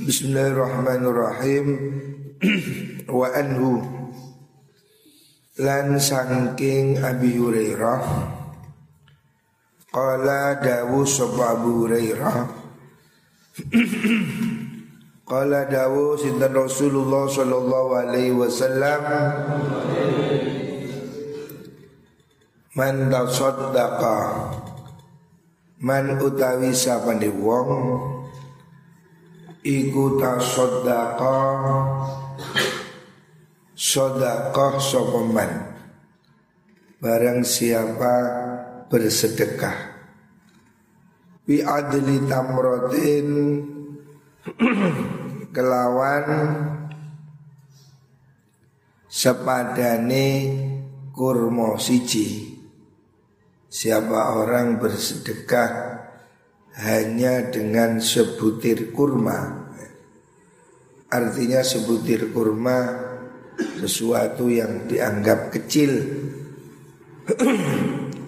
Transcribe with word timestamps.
Bismillahirrahmanirrahim. 0.00 1.66
Wa 3.20 3.36
anhu. 3.36 3.84
Lan 5.60 6.00
sangking 6.00 7.04
Abi 7.04 7.36
Hurairah. 7.36 8.00
Qala 9.92 10.56
dawu 10.56 11.04
sopa 11.04 11.52
Abu 11.52 11.84
Hurairah. 11.84 12.48
Qala 15.28 15.68
dawu 15.68 16.16
sintan 16.16 16.56
Rasulullah 16.56 17.28
sallallahu 17.28 17.90
alaihi 18.00 18.32
wasallam? 18.32 19.04
Man 22.72 23.12
tasaddaqa. 23.12 24.16
Man 25.84 26.16
utawi 26.24 26.72
sapane 26.72 27.28
wong 27.28 27.68
Iku 29.60 30.16
tasaddaqa 30.16 31.36
Sodakoh 33.76 34.80
sopeman 34.80 35.52
Barang 37.00 37.44
siapa 37.44 38.14
bersedekah? 38.88 39.76
Bi 41.44 41.64
adli 41.64 42.24
tamrotin. 42.28 43.28
Kelawan 45.56 46.26
Sepadane 49.08 50.28
kurmo 51.12 51.80
siji. 51.80 52.56
Siapa 53.68 54.40
orang 54.40 54.76
bersedekah 54.76 55.99
Hanya 56.80 57.52
dengan 57.52 58.00
sebutir 58.00 58.96
kurma. 58.96 59.68
Artinya 61.10 61.60
sebutir 61.60 62.32
kurma 62.32 63.10
sesuatu 63.82 64.48
yang 64.48 64.88
dianggap 64.88 65.52
kecil. 65.52 65.92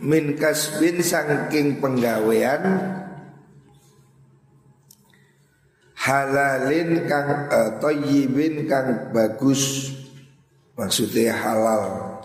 Min 0.02 0.34
kasbin 0.34 1.00
saking 1.00 1.80
penggawean 1.80 2.62
halalin 6.02 7.06
kang 7.06 7.46
uh, 7.48 7.70
toyibin 7.78 8.66
kang 8.66 9.14
bagus. 9.14 9.94
Maksudnya 10.74 11.36
halal. 11.36 12.18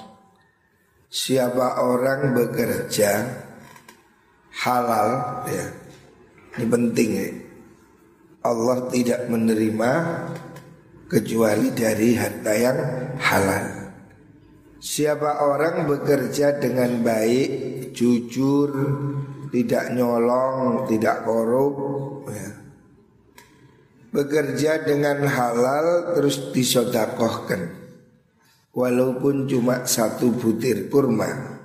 Siapa 1.07 1.85
orang 1.85 2.35
bekerja 2.35 3.27
halal 4.51 5.09
ya 5.47 5.65
ini 6.57 6.65
penting 6.65 7.09
ya 7.13 7.29
Allah 8.47 8.87
tidak 8.87 9.27
menerima 9.27 9.91
kecuali 11.11 11.67
dari 11.75 12.15
harta 12.15 12.53
yang 12.55 12.79
halal. 13.19 13.67
Siapa 14.77 15.41
orang 15.43 15.89
bekerja 15.89 16.61
dengan 16.61 17.01
baik, 17.01 17.49
jujur, 17.91 18.71
tidak 19.49 19.91
nyolong, 19.91 20.85
tidak 20.85 21.25
korup, 21.25 21.75
ya. 22.29 22.49
bekerja 24.13 24.85
dengan 24.85 25.27
halal 25.27 26.15
terus 26.15 26.53
disodakohkan, 26.53 27.73
walaupun 28.71 29.49
cuma 29.49 29.83
satu 29.83 30.29
butir 30.31 30.87
kurma. 30.93 31.56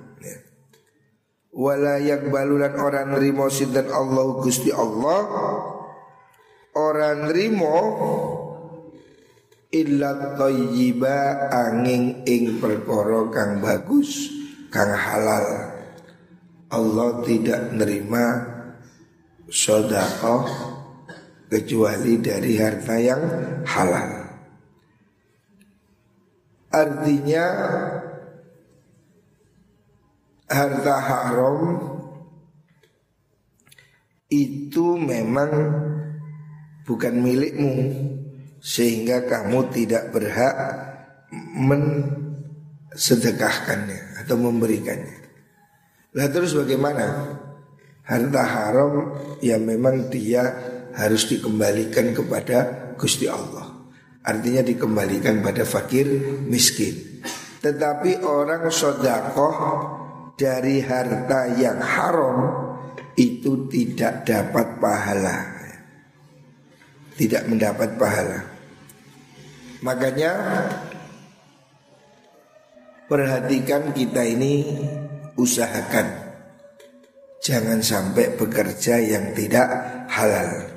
Walayak 1.53 2.33
balulan 2.33 2.73
orang 2.81 3.13
nerimo 3.13 3.45
sinten 3.45 3.85
Allah 3.93 4.41
gusti 4.41 4.73
Allah, 4.73 5.21
orang 6.73 7.29
nerimo 7.29 7.77
illa 9.69 10.33
thayyiba 10.33 11.49
angin 11.53 12.25
ing 12.25 12.57
perkara 12.57 13.29
kang 13.29 13.61
bagus 13.61 14.33
kang 14.73 14.97
halal. 14.97 15.77
Allah 16.73 17.21
tidak 17.21 17.69
nerima 17.69 18.25
sodakoh 19.45 20.49
kecuali 21.53 22.17
dari 22.17 22.57
harta 22.57 22.97
yang 22.97 23.21
halal. 23.61 24.09
Artinya 26.73 27.45
harta 30.53 31.01
haram 31.01 31.81
itu 34.29 35.01
memang 35.01 35.49
bukan 36.85 37.17
milikmu 37.17 37.73
sehingga 38.61 39.25
kamu 39.25 39.73
tidak 39.73 40.13
berhak 40.13 40.53
mensedekahkannya 41.33 44.21
atau 44.23 44.37
memberikannya. 44.37 45.17
Lah 46.13 46.29
terus 46.29 46.53
bagaimana? 46.53 47.33
Harta 48.03 48.43
haram 48.43 49.15
yang 49.39 49.63
memang 49.65 50.11
dia 50.11 50.43
harus 50.93 51.25
dikembalikan 51.25 52.13
kepada 52.13 52.93
Gusti 52.99 53.25
Allah. 53.25 53.73
Artinya 54.23 54.63
dikembalikan 54.63 55.43
pada 55.43 55.67
fakir 55.67 56.07
miskin. 56.47 56.95
Tetapi 57.63 58.27
orang 58.27 58.67
sodakoh 58.67 59.55
dari 60.33 60.81
harta 60.81 61.53
yang 61.53 61.79
haram 61.79 62.37
itu 63.13 63.69
tidak 63.69 64.25
dapat 64.25 64.67
pahala. 64.81 65.37
Tidak 67.13 67.45
mendapat 67.45 67.93
pahala. 67.93 68.41
Makanya 69.85 70.31
perhatikan 73.05 73.93
kita 73.93 74.25
ini 74.25 74.65
usahakan 75.37 76.23
jangan 77.43 77.83
sampai 77.83 78.33
bekerja 78.39 78.97
yang 78.97 79.35
tidak 79.37 79.67
halal. 80.09 80.73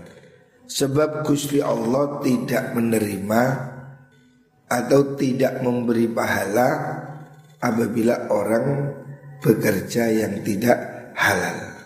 Sebab 0.67 1.23
Gusti 1.23 1.63
Allah 1.63 2.19
tidak 2.27 2.75
menerima 2.75 3.43
atau 4.67 5.15
tidak 5.15 5.63
memberi 5.63 6.11
pahala 6.11 6.69
apabila 7.63 8.27
orang 8.35 8.67
bekerja 9.41 10.09
yang 10.13 10.41
tidak 10.41 10.79
halal. 11.17 11.77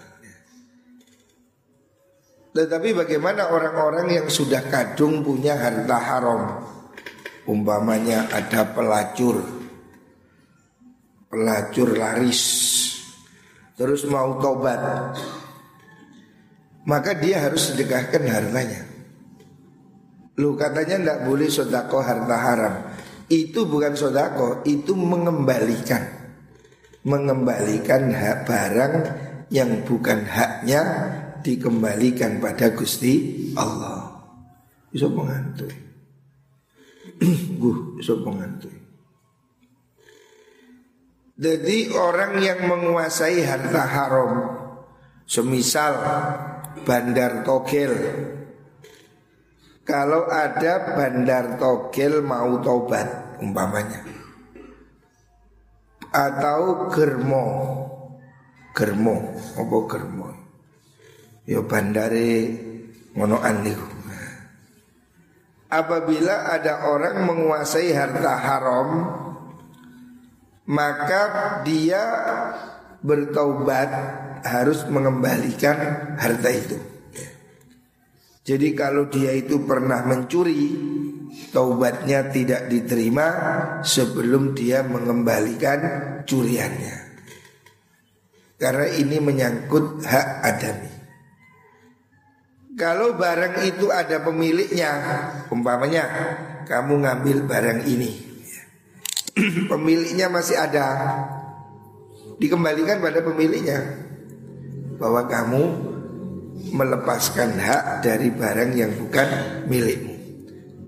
Tetapi 2.50 2.88
bagaimana 2.98 3.46
orang-orang 3.54 4.10
yang 4.10 4.26
sudah 4.26 4.66
kadung 4.66 5.22
punya 5.22 5.54
harta 5.54 5.98
haram? 6.02 6.42
Umpamanya 7.46 8.26
ada 8.26 8.66
pelacur. 8.74 9.38
Pelacur 11.30 11.94
laris. 11.94 12.42
Terus 13.78 14.04
mau 14.10 14.36
tobat 14.42 15.14
Maka 16.84 17.14
dia 17.16 17.46
harus 17.46 17.70
sedekahkan 17.70 18.26
hartanya. 18.26 18.82
Lu 20.42 20.58
katanya 20.58 20.98
tidak 20.98 21.20
boleh 21.30 21.46
sodako 21.46 22.02
harta 22.02 22.36
haram. 22.36 22.74
Itu 23.30 23.70
bukan 23.70 23.94
sodako 23.94 24.66
Itu 24.66 24.98
mengembalikan 24.98 26.19
Mengembalikan 27.04 28.12
hak 28.12 28.44
barang 28.44 28.94
Yang 29.48 29.70
bukan 29.88 30.28
haknya 30.28 30.82
Dikembalikan 31.40 32.36
pada 32.36 32.68
Gusti 32.76 33.48
Allah. 33.56 34.12
Bisa 34.92 35.08
mengantui 35.08 35.72
Guh, 37.60 38.00
sapa 38.04 38.28
Jadi 41.40 41.78
orang 41.96 42.32
yang 42.44 42.68
menguasai 42.68 43.40
harta 43.44 43.82
haram 43.86 44.32
Semisal 45.24 45.94
bandar 46.84 47.46
togel 47.46 47.94
Kalau 49.86 50.28
ada 50.28 50.98
bandar 50.98 51.56
togel 51.56 52.20
mau 52.20 52.60
tobat 52.60 53.38
umpamanya 53.40 54.19
Atau 56.10 56.90
germo. 56.90 57.46
Germo, 58.74 59.16
apa 59.58 59.76
germo? 59.90 60.28
Ya 61.46 61.62
bandare 61.62 62.54
ngonoan 63.14 63.66
niku. 63.66 64.00
Apabila 65.70 66.50
ada 66.50 66.90
orang 66.90 67.30
menguasai 67.30 67.94
harta 67.94 68.34
haram 68.42 68.88
maka 70.66 71.22
dia 71.62 72.02
bertaubat 73.02 73.90
harus 74.42 74.82
mengembalikan 74.90 76.14
harta 76.18 76.50
itu. 76.50 76.78
Jadi 78.50 78.74
kalau 78.74 79.06
dia 79.06 79.30
itu 79.30 79.62
pernah 79.62 80.02
mencuri, 80.02 80.74
taubatnya 81.54 82.34
tidak 82.34 82.66
diterima 82.66 83.26
sebelum 83.86 84.58
dia 84.58 84.82
mengembalikan 84.82 85.78
curiannya. 86.26 86.98
Karena 88.58 88.90
ini 88.90 89.22
menyangkut 89.22 90.02
hak 90.02 90.26
adami. 90.42 90.92
Kalau 92.74 93.14
barang 93.14 93.62
itu 93.62 93.86
ada 93.94 94.18
pemiliknya, 94.18 94.90
umpamanya 95.54 96.04
kamu 96.66 97.06
ngambil 97.06 97.46
barang 97.46 97.80
ini, 97.86 98.10
pemiliknya 99.70 100.26
masih 100.26 100.58
ada, 100.58 100.86
dikembalikan 102.42 102.98
pada 102.98 103.22
pemiliknya 103.22 103.78
bahwa 104.98 105.22
kamu 105.30 105.89
melepaskan 106.68 107.56
hak 107.56 108.04
dari 108.04 108.28
barang 108.28 108.70
yang 108.76 108.92
bukan 109.00 109.28
milikmu. 109.64 110.14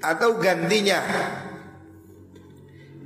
Atau 0.04 0.36
gantinya 0.36 1.00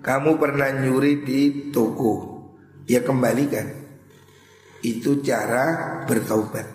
kamu 0.06 0.38
pernah 0.38 0.70
nyuri 0.70 1.22
di 1.26 1.40
toko. 1.74 2.38
Ya 2.86 3.02
kembalikan. 3.02 3.66
Itu 4.82 5.18
cara 5.22 5.98
bertaubat. 6.06 6.66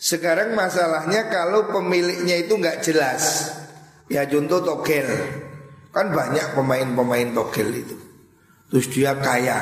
Sekarang 0.00 0.56
masalahnya 0.56 1.28
kalau 1.28 1.68
pemiliknya 1.68 2.40
itu 2.40 2.56
nggak 2.56 2.80
jelas. 2.80 3.52
Ya 4.08 4.24
contoh 4.24 4.64
togel. 4.64 5.04
Kan 5.92 6.10
banyak 6.16 6.56
pemain-pemain 6.56 7.36
togel 7.36 7.84
itu. 7.84 7.96
Terus 8.72 8.86
dia 8.88 9.12
kaya. 9.20 9.60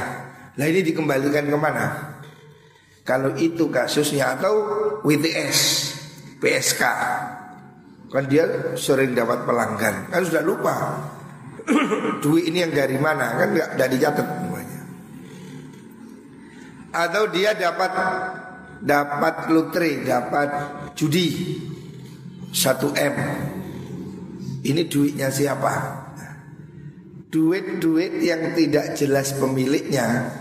Nah 0.55 0.67
ini 0.69 0.87
dikembalikan 0.87 1.51
ke 1.51 1.59
mana? 1.59 2.12
Kalau 3.03 3.35
itu 3.35 3.67
kasusnya 3.67 4.39
atau 4.39 4.55
WTS, 5.03 5.59
PSK 6.39 6.83
Kan 8.13 8.29
dia 8.29 8.45
sering 8.77 9.17
dapat 9.17 9.49
pelanggan. 9.49 10.13
Kan 10.13 10.21
sudah 10.29 10.45
lupa. 10.45 11.01
Duit 12.23 12.53
ini 12.53 12.61
yang 12.61 12.77
dari 12.77 13.01
mana? 13.01 13.41
Kan 13.41 13.57
nggak 13.57 13.71
dari 13.81 13.97
dicatat 13.97 14.27
semuanya. 14.29 14.81
Atau 16.93 17.33
dia 17.33 17.57
dapat 17.57 17.93
Dapat 18.83 19.49
lotre 19.49 20.05
Dapat 20.05 20.51
judi. 20.93 21.57
1 22.53 23.01
M. 23.01 23.17
Ini 24.61 24.83
duitnya 24.93 25.33
siapa? 25.33 26.05
Duit-duit 27.33 28.21
yang 28.21 28.53
tidak 28.53 28.93
jelas 28.93 29.33
pemiliknya 29.41 30.37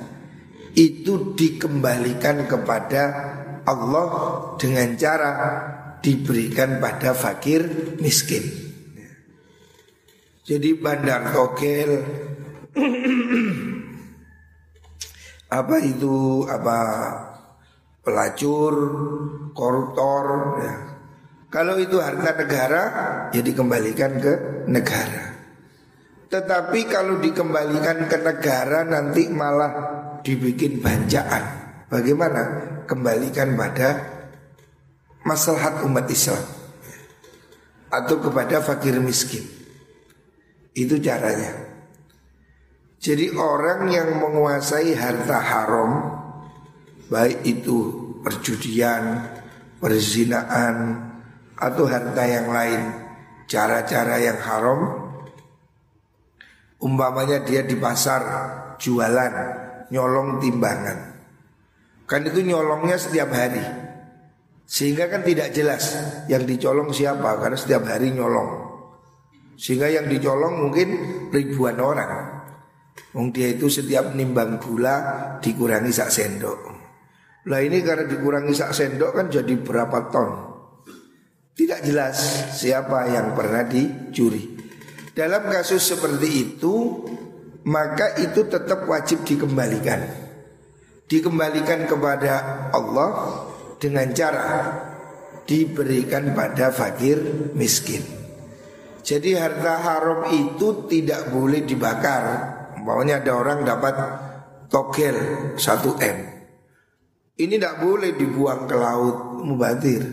itu 0.75 1.35
dikembalikan 1.35 2.47
kepada 2.47 3.03
Allah 3.67 4.07
dengan 4.57 4.95
cara 4.97 5.31
diberikan 6.01 6.81
pada 6.81 7.13
fakir 7.13 7.95
miskin. 8.01 8.41
Jadi 10.41 10.73
bandar 10.73 11.29
togel 11.29 11.91
apa 15.61 15.75
itu 15.83 16.47
apa 16.49 16.77
pelacur, 18.01 18.73
koruptor 19.53 20.25
ya. 20.63 20.73
Kalau 21.51 21.75
itu 21.77 21.99
harta 21.99 22.31
negara 22.31 22.83
ya 23.35 23.43
dikembalikan 23.43 24.11
ke 24.23 24.33
negara. 24.71 25.35
Tetapi 26.31 26.79
kalau 26.87 27.19
dikembalikan 27.19 28.07
ke 28.07 28.17
negara 28.23 28.87
nanti 28.87 29.27
malah 29.27 29.90
dibikin 30.23 30.81
banjaan. 30.81 31.43
Bagaimana? 31.91 32.41
Kembalikan 32.87 33.55
pada 33.55 33.99
maslahat 35.23 35.85
umat 35.85 36.09
Islam 36.11 36.41
atau 37.91 38.19
kepada 38.19 38.63
fakir 38.63 38.97
miskin. 38.99 39.43
Itu 40.71 40.99
caranya. 41.03 41.67
Jadi 43.01 43.33
orang 43.35 43.91
yang 43.91 44.09
menguasai 44.21 44.93
harta 44.95 45.39
haram 45.41 45.91
baik 47.11 47.43
itu 47.43 47.77
perjudian, 48.23 49.25
perzinaan 49.81 51.09
atau 51.57 51.83
harta 51.89 52.23
yang 52.23 52.47
lain, 52.53 52.81
cara-cara 53.49 54.15
yang 54.21 54.39
haram 54.39 54.79
umpamanya 56.81 57.45
dia 57.45 57.61
di 57.61 57.77
pasar 57.77 58.21
jualan 58.81 59.33
nyolong 59.91 60.39
timbangan. 60.39 60.97
Kan 62.07 62.27
itu 62.27 62.43
nyolongnya 62.43 62.97
setiap 62.97 63.29
hari. 63.31 63.63
Sehingga 64.67 65.11
kan 65.11 65.21
tidak 65.27 65.51
jelas 65.51 65.99
yang 66.31 66.47
dicolong 66.47 66.95
siapa 66.95 67.39
karena 67.39 67.59
setiap 67.59 67.83
hari 67.87 68.15
nyolong. 68.15 68.71
Sehingga 69.59 69.91
yang 69.91 70.07
dicolong 70.07 70.63
mungkin 70.67 70.89
ribuan 71.29 71.77
orang. 71.77 72.41
Wong 73.11 73.35
dia 73.35 73.51
itu 73.51 73.67
setiap 73.67 74.15
nimbang 74.15 74.55
gula 74.59 74.95
dikurangi 75.43 75.91
sak 75.91 76.07
sendok. 76.07 76.59
Lah 77.51 77.59
ini 77.59 77.83
karena 77.83 78.07
dikurangi 78.07 78.53
sak 78.55 78.71
sendok 78.71 79.11
kan 79.11 79.25
jadi 79.27 79.53
berapa 79.59 80.07
ton. 80.07 80.29
Tidak 81.51 81.83
jelas 81.83 82.17
siapa 82.55 83.11
yang 83.11 83.35
pernah 83.35 83.67
dicuri. 83.67 84.55
Dalam 85.11 85.51
kasus 85.51 85.83
seperti 85.83 86.29
itu 86.31 87.03
maka 87.67 88.17
itu 88.17 88.45
tetap 88.49 88.89
wajib 88.89 89.21
dikembalikan. 89.25 90.01
Dikembalikan 91.05 91.85
kepada 91.85 92.67
Allah 92.71 93.09
dengan 93.77 94.07
cara 94.15 94.47
diberikan 95.43 96.31
pada 96.31 96.71
fakir 96.71 97.51
miskin. 97.53 97.99
Jadi 99.01 99.33
harta 99.33 99.81
haram 99.81 100.29
itu 100.31 100.87
tidak 100.87 101.33
boleh 101.33 101.65
dibakar. 101.65 102.23
Maunya 102.81 103.21
ada 103.21 103.33
orang 103.37 103.65
dapat 103.65 103.95
togel 104.71 105.17
1 105.57 105.59
M. 106.01 106.17
Ini 107.41 107.53
tidak 107.57 107.81
boleh 107.81 108.13
dibuang 108.15 108.69
ke 108.69 108.75
laut 108.77 109.41
mubadir. 109.41 110.05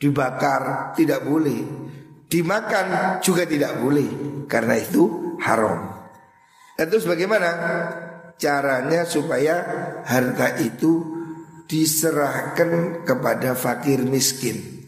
Dibakar 0.00 0.96
tidak 0.96 1.22
boleh. 1.22 1.60
Dimakan 2.26 3.20
juga 3.22 3.46
tidak 3.46 3.78
boleh 3.78 4.08
karena 4.50 4.74
itu 4.80 5.36
haram. 5.38 5.93
Dan 6.74 6.90
terus 6.90 7.06
bagaimana 7.06 7.48
caranya 8.34 9.06
supaya 9.06 9.54
harta 10.02 10.58
itu 10.58 11.02
diserahkan 11.70 13.02
kepada 13.06 13.54
fakir 13.54 14.02
miskin. 14.02 14.84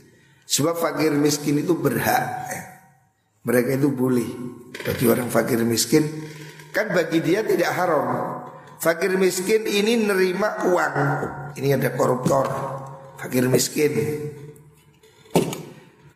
Sebab 0.47 0.79
fakir 0.79 1.15
miskin 1.15 1.63
itu 1.63 1.75
berhak. 1.79 2.47
Mereka 3.47 3.79
itu 3.79 3.95
boleh 3.95 4.27
bagi 4.83 5.07
orang 5.07 5.31
fakir 5.31 5.63
miskin 5.63 6.03
kan 6.75 6.91
bagi 6.91 7.23
dia 7.23 7.47
tidak 7.47 7.71
haram. 7.73 8.07
Fakir 8.77 9.17
miskin 9.17 9.65
ini 9.65 10.05
nerima 10.05 10.69
uang. 10.69 10.95
Ini 11.57 11.81
ada 11.81 11.97
koruptor. 11.97 12.45
Fakir 13.17 13.49
miskin. 13.49 13.93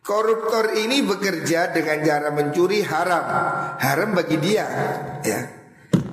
Koruptor 0.05 0.77
ini 0.77 1.01
bekerja 1.01 1.73
dengan 1.73 1.97
cara 2.05 2.29
mencuri 2.29 2.85
haram. 2.85 3.25
Haram 3.81 4.13
bagi 4.13 4.37
dia, 4.37 4.65
ya. 5.25 5.60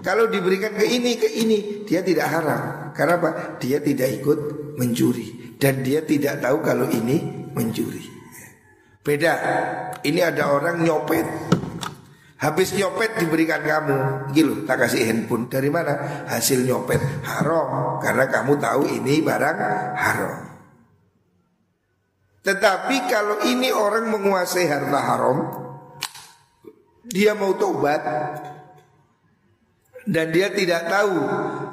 Kalau 0.03 0.31
diberikan 0.31 0.75
ke 0.75 0.87
ini, 0.87 1.19
ke 1.19 1.29
ini, 1.29 1.83
dia 1.83 2.01
tidak 2.03 2.27
haram. 2.31 2.63
Karena 2.95 3.15
apa? 3.19 3.31
Dia 3.59 3.83
tidak 3.83 4.09
ikut 4.23 4.39
mencuri 4.79 5.57
dan 5.59 5.83
dia 5.83 6.07
tidak 6.07 6.39
tahu 6.39 6.63
kalau 6.63 6.87
ini 6.87 7.51
mencuri. 7.55 8.05
Beda. 9.03 9.35
Ini 10.05 10.21
ada 10.21 10.55
orang 10.55 10.85
nyopet. 10.85 11.27
Habis 12.39 12.71
nyopet 12.79 13.19
diberikan 13.19 13.59
kamu, 13.67 14.31
gitu, 14.31 14.63
tak 14.63 14.87
kasih 14.87 15.11
handphone. 15.11 15.51
Dari 15.51 15.67
mana? 15.75 16.23
Hasil 16.31 16.63
nyopet 16.63 17.03
haram 17.27 17.99
karena 17.99 18.31
kamu 18.31 18.53
tahu 18.63 18.83
ini 18.87 19.19
barang 19.19 19.59
haram. 19.99 20.37
Tetapi 22.47 22.97
kalau 23.11 23.43
ini 23.43 23.75
orang 23.75 24.15
menguasai 24.15 24.71
harta 24.71 25.01
haram, 25.03 25.39
dia 27.11 27.35
mau 27.35 27.59
tobat, 27.59 28.07
dan 30.09 30.33
dia 30.33 30.49
tidak 30.49 30.89
tahu 30.89 31.21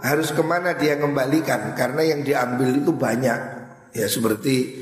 harus 0.04 0.36
ke 0.36 0.44
mana 0.44 0.76
dia 0.76 1.00
kembalikan 1.00 1.72
karena 1.72 2.04
yang 2.04 2.20
diambil 2.28 2.76
itu 2.76 2.92
banyak. 2.92 3.40
Ya 3.96 4.12
seperti 4.12 4.76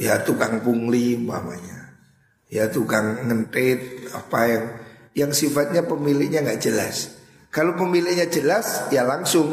ya 0.00 0.24
tukang 0.24 0.64
pungli 0.64 1.20
umpamanya. 1.20 2.00
Ya 2.48 2.72
tukang 2.72 3.28
ngentit 3.28 4.08
apa 4.08 4.40
yang 4.48 4.64
yang 5.12 5.30
sifatnya 5.36 5.84
pemiliknya 5.84 6.48
nggak 6.48 6.64
jelas. 6.64 7.20
Kalau 7.52 7.76
pemiliknya 7.76 8.24
jelas 8.24 8.88
ya 8.88 9.04
langsung 9.04 9.52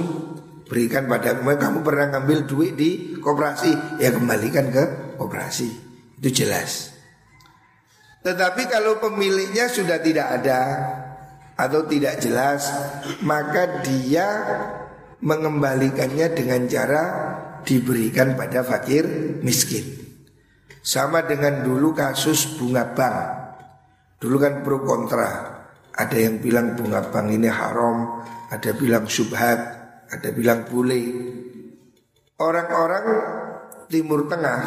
berikan 0.71 1.11
pada 1.11 1.35
kamu 1.35 1.83
pernah 1.83 2.07
ngambil 2.15 2.47
duit 2.47 2.79
di 2.79 3.19
koperasi? 3.19 3.99
Ya 3.99 4.15
kembalikan 4.15 4.71
ke 4.71 4.83
koperasi. 5.19 5.67
Itu 6.23 6.31
jelas. 6.31 6.95
Tetapi 8.23 8.63
kalau 8.71 8.95
pemiliknya 9.03 9.67
sudah 9.67 9.99
tidak 9.99 10.39
ada 10.39 10.59
atau 11.61 11.85
tidak 11.85 12.17
jelas 12.17 12.65
maka 13.21 13.85
dia 13.85 14.27
mengembalikannya 15.21 16.33
dengan 16.33 16.65
cara 16.65 17.03
diberikan 17.61 18.33
pada 18.33 18.65
fakir 18.65 19.05
miskin. 19.45 20.01
Sama 20.81 21.21
dengan 21.29 21.61
dulu 21.61 21.93
kasus 21.93 22.57
bunga 22.57 22.97
bank. 22.97 23.17
Dulu 24.17 24.37
kan 24.41 24.65
pro 24.65 24.81
kontra. 24.81 25.61
Ada 25.93 26.17
yang 26.17 26.41
bilang 26.41 26.73
bunga 26.73 27.05
bank 27.13 27.27
ini 27.29 27.45
haram, 27.45 28.25
ada 28.49 28.73
bilang 28.73 29.05
subhat, 29.05 29.59
ada 30.09 30.29
bilang 30.33 30.65
boleh. 30.65 31.05
Orang-orang 32.41 33.05
Timur 33.85 34.25
Tengah 34.25 34.61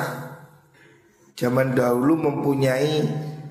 zaman 1.35 1.75
dahulu 1.75 2.15
mempunyai 2.31 3.03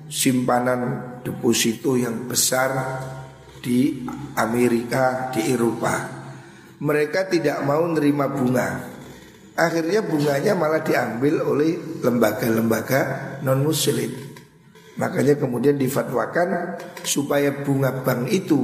simpanan 0.08 1.20
deposito 1.20 2.00
yang 2.00 2.24
besar 2.24 2.72
di 3.64 4.04
Amerika, 4.36 5.32
di 5.32 5.48
Eropa. 5.48 6.04
Mereka 6.84 7.32
tidak 7.32 7.64
mau 7.64 7.80
nerima 7.88 8.28
bunga. 8.28 8.92
Akhirnya 9.56 10.04
bunganya 10.04 10.52
malah 10.52 10.84
diambil 10.84 11.40
oleh 11.40 11.80
lembaga-lembaga 12.04 13.00
non-muslim. 13.40 14.12
Makanya 15.00 15.40
kemudian 15.40 15.80
difatwakan 15.80 16.76
supaya 17.00 17.64
bunga 17.64 18.04
bank 18.04 18.28
itu 18.28 18.60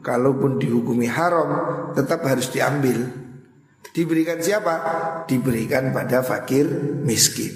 kalaupun 0.00 0.56
dihukumi 0.56 1.06
haram 1.10 1.50
tetap 1.92 2.24
harus 2.24 2.48
diambil. 2.48 3.04
Diberikan 3.92 4.38
siapa? 4.40 4.74
Diberikan 5.26 5.90
pada 5.92 6.22
fakir 6.24 6.70
miskin. 7.04 7.52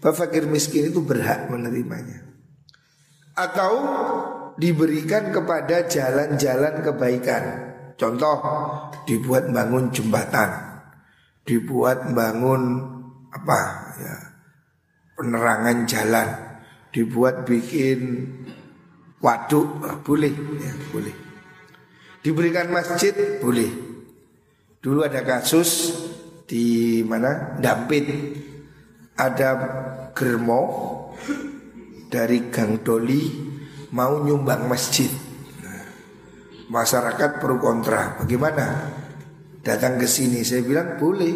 Fakir 0.00 0.44
miskin 0.48 0.92
itu 0.92 1.00
berhak 1.00 1.48
menerimanya. 1.48 2.24
Atau 3.32 3.72
diberikan 4.56 5.34
kepada 5.34 5.86
jalan-jalan 5.86 6.82
kebaikan. 6.82 7.44
Contoh, 7.94 8.38
dibuat 9.06 9.50
bangun 9.54 9.94
jembatan 9.94 10.74
dibuat 11.44 12.16
bangun 12.16 12.62
apa 13.28 13.60
ya 14.00 14.16
penerangan 15.14 15.78
jalan, 15.84 16.28
dibuat 16.90 17.44
bikin 17.44 18.26
waduk 19.20 19.68
boleh 20.02 20.32
ya 20.58 20.72
boleh. 20.90 21.16
Diberikan 22.24 22.72
masjid 22.72 23.12
boleh. 23.38 23.68
Dulu 24.80 25.04
ada 25.04 25.20
kasus 25.24 25.92
di 26.48 27.00
mana 27.04 27.56
Dampit 27.60 28.04
ada 29.16 29.50
germo 30.16 30.62
dari 32.08 32.48
Gang 32.48 32.80
Doli 32.80 33.52
mau 33.94 34.18
nyumbang 34.18 34.66
masjid. 34.66 35.08
Nah, 35.62 35.86
masyarakat 36.66 37.38
pro 37.38 37.62
kontra. 37.62 38.18
Bagaimana? 38.18 38.66
datang 39.64 39.96
ke 39.96 40.04
sini 40.04 40.44
saya 40.44 40.60
bilang 40.60 41.00
boleh. 41.00 41.34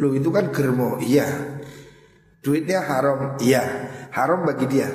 Lu 0.00 0.16
itu 0.16 0.32
kan 0.32 0.48
germo 0.48 0.96
iya. 0.96 1.28
Duitnya 2.40 2.80
haram 2.80 3.36
iya. 3.44 3.62
Haram 4.16 4.48
bagi 4.48 4.64
dia. 4.64 4.88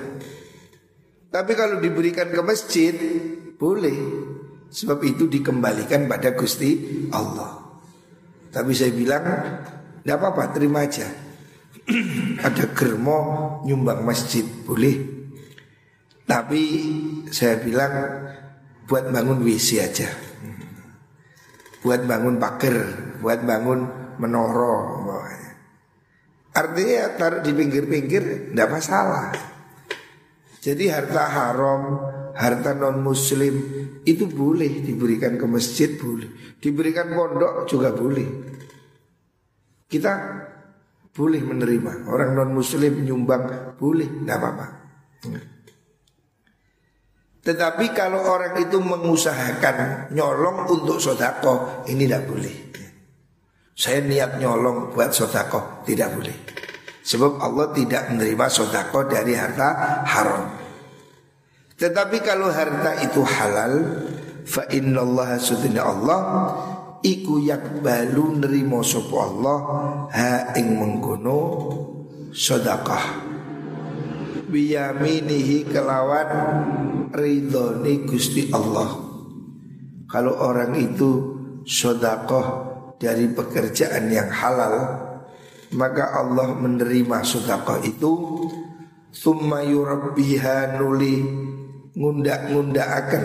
Tapi 1.29 1.51
kalau 1.53 1.77
diberikan 1.77 2.33
ke 2.33 2.41
masjid 2.41 2.95
boleh. 3.55 4.25
Sebab 4.65 4.99
itu 5.05 5.29
dikembalikan 5.29 6.09
pada 6.09 6.33
Gusti 6.33 7.05
Allah. 7.13 7.63
Tapi 8.49 8.71
saya 8.73 8.91
bilang 8.91 9.23
tidak 10.01 10.17
apa-apa 10.19 10.57
terima 10.57 10.83
aja. 10.83 11.05
Ada 12.49 12.73
germo 12.73 13.61
nyumbang 13.61 14.01
masjid 14.01 14.43
boleh 14.65 15.14
tapi 16.25 16.61
saya 17.29 17.61
bilang 17.61 17.93
buat 18.89 19.09
bangun 19.13 19.41
WC 19.45 19.69
aja 19.81 20.09
buat 21.85 22.01
bangun 22.09 22.41
pagar, 22.41 22.77
buat 23.21 23.45
bangun 23.45 23.79
menoro. 24.17 25.05
Artinya 26.49 27.13
taruh 27.13 27.45
di 27.45 27.53
pinggir-pinggir 27.53 28.49
tidak 28.49 28.69
masalah. 28.73 29.29
Jadi 30.65 30.89
harta 30.89 31.29
haram, 31.29 31.81
harta 32.33 32.73
non 32.73 33.05
muslim 33.05 33.53
itu 34.01 34.25
boleh 34.25 34.81
diberikan 34.81 35.37
ke 35.37 35.45
masjid 35.45 35.93
boleh, 35.93 36.57
diberikan 36.57 37.13
pondok 37.13 37.69
juga 37.69 37.93
boleh. 37.93 38.25
Kita 39.85 40.11
boleh 41.13 41.41
menerima 41.45 42.09
orang 42.09 42.33
non 42.33 42.49
muslim 42.49 43.05
menyumbang 43.05 43.77
boleh, 43.77 44.25
tidak 44.25 44.37
apa-apa. 44.41 44.67
Tetapi 47.45 47.93
kalau 47.93 48.25
orang 48.25 48.57
itu 48.57 48.81
mengusahakan 48.81 50.09
nyolong 50.09 50.65
untuk 50.65 50.97
sodako 50.97 51.85
Ini 51.85 52.09
tidak 52.09 52.25
boleh. 52.25 52.55
Saya 53.77 54.01
niat 54.01 54.41
nyolong 54.41 54.89
buat 54.89 55.13
sodako 55.13 55.85
Tidak 55.85 56.09
boleh. 56.09 56.37
Sebab 57.05 57.37
Allah 57.37 57.69
tidak 57.69 58.09
menerima 58.09 58.45
sodako 58.49 59.05
dari 59.05 59.37
harta 59.37 60.01
haram. 60.09 60.43
Tetapi 61.77 62.17
kalau 62.25 62.49
harta 62.49 62.97
itu 63.05 63.21
halal 63.21 63.73
Fa 64.41 64.65
Allah 64.65 65.29
sudina 65.37 65.85
Allah 65.85 66.21
Iku 67.05 67.45
yakbalu 67.45 68.41
nerimo 68.41 68.81
Allah 69.21 69.57
Ha 70.09 70.57
ing 70.57 70.81
mengkono 70.81 71.39
sodakah 72.33 73.24
biyaminihi 74.55 75.67
kelawan 75.67 76.31
ridhoni 77.11 78.07
Gusti 78.07 78.47
Allah. 78.55 79.03
Kalau 80.07 80.39
orang 80.39 80.79
itu 80.79 81.11
sodakoh 81.67 82.71
dari 82.95 83.27
pekerjaan 83.35 84.07
yang 84.07 84.31
halal, 84.31 84.75
maka 85.75 86.15
Allah 86.15 86.55
menerima 86.55 87.19
sodakoh 87.27 87.83
itu. 87.83 88.13
Thumma 89.15 89.63
yurabbiha 89.63 90.79
nuli 90.79 91.23
ngundak-ngundak 91.95 92.87
akan 92.87 93.23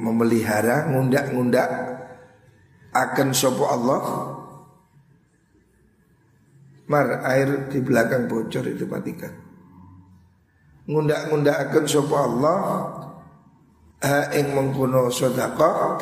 memelihara 0.00 0.88
ngundak-ngundak 0.88 1.68
akan 2.96 3.28
sopo 3.36 3.68
Allah 3.68 4.00
Mar 6.84 7.24
air 7.24 7.72
di 7.72 7.80
belakang 7.80 8.28
bocor 8.28 8.64
itu 8.68 8.84
matikan. 8.84 9.32
Ngundak-ngundak 10.84 11.56
akan 11.68 11.84
sopa 11.88 12.16
Allah 12.28 12.58
ha 14.04 14.28
ing 14.36 14.52
mengkuno 14.52 15.08
sodako 15.08 15.96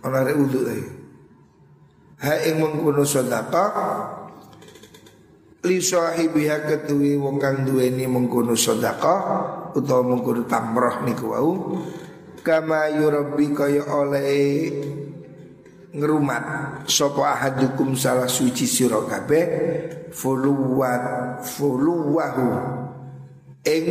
ana 0.00 0.24
rek 0.24 0.36
wudu 0.40 0.60
Ha 2.16 2.34
ing 2.48 2.56
mengkuno 2.56 3.04
sodako 3.04 3.64
li 5.68 5.76
sahibiha 5.76 6.64
ketuwi 6.64 7.20
wong 7.20 7.36
kang 7.36 7.68
duweni 7.68 8.08
mengkuno 8.08 8.56
sodako 8.56 9.16
utawa 9.76 10.16
mengkuno 10.16 10.48
tamroh 10.48 11.04
niku 11.04 11.26
wau 11.36 11.52
kama 12.40 12.96
yurabbi 12.96 13.52
kaya 13.52 13.84
oleh 13.84 14.72
ngerumat. 15.96 16.44
Sopo 16.84 17.24
ahadukum 17.24 17.96
salah 17.96 18.28
suci 18.28 18.68
sira 18.68 19.00
kabeh 19.08 19.44
fuluwat 20.12 21.40
fuluwahu. 21.42 22.48
Ing 23.64 23.86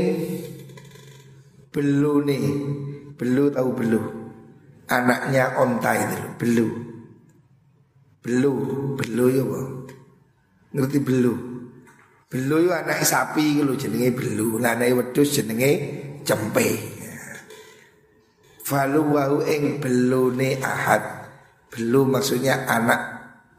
belune. 1.74 2.40
Belu 3.16 3.48
tahu 3.48 3.70
belu? 3.74 4.02
Anaknya 4.92 5.58
onta 5.58 5.92
itu 5.98 6.20
belu. 6.38 6.68
Belu 8.22 8.54
belu 8.98 9.26
ya 9.30 9.44
bang 9.46 9.70
ngerti 10.76 11.00
belu? 11.00 11.34
Belu 12.28 12.56
itu 12.68 12.72
anak 12.76 13.08
sapi 13.08 13.64
gitu 13.64 13.74
jenenge 13.80 14.12
belu. 14.12 14.60
Anak 14.60 14.92
wedus 14.92 15.40
jenenge 15.40 15.72
cempe. 16.28 16.76
Faluwahu 18.66 19.46
ing 19.48 19.80
belune 19.80 20.58
ahad 20.60 21.25
belum 21.76 22.16
maksudnya 22.16 22.64
anak 22.64 23.02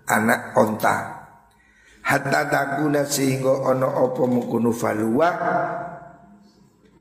anak 0.08 0.56
onta. 0.56 0.96
Hatta 2.06 2.48
takuna 2.48 3.02
sehingga 3.04 3.50
ono 3.66 3.90
opo 4.06 4.24
mukunu 4.30 4.70
falua 4.72 5.30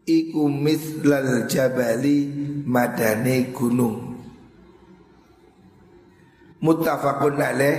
iku 0.04 0.50
mithlal 0.50 1.48
jabali 1.48 2.28
madane 2.68 3.54
gunung. 3.56 4.18
Muttafaqun 6.60 7.38
alaih 7.38 7.78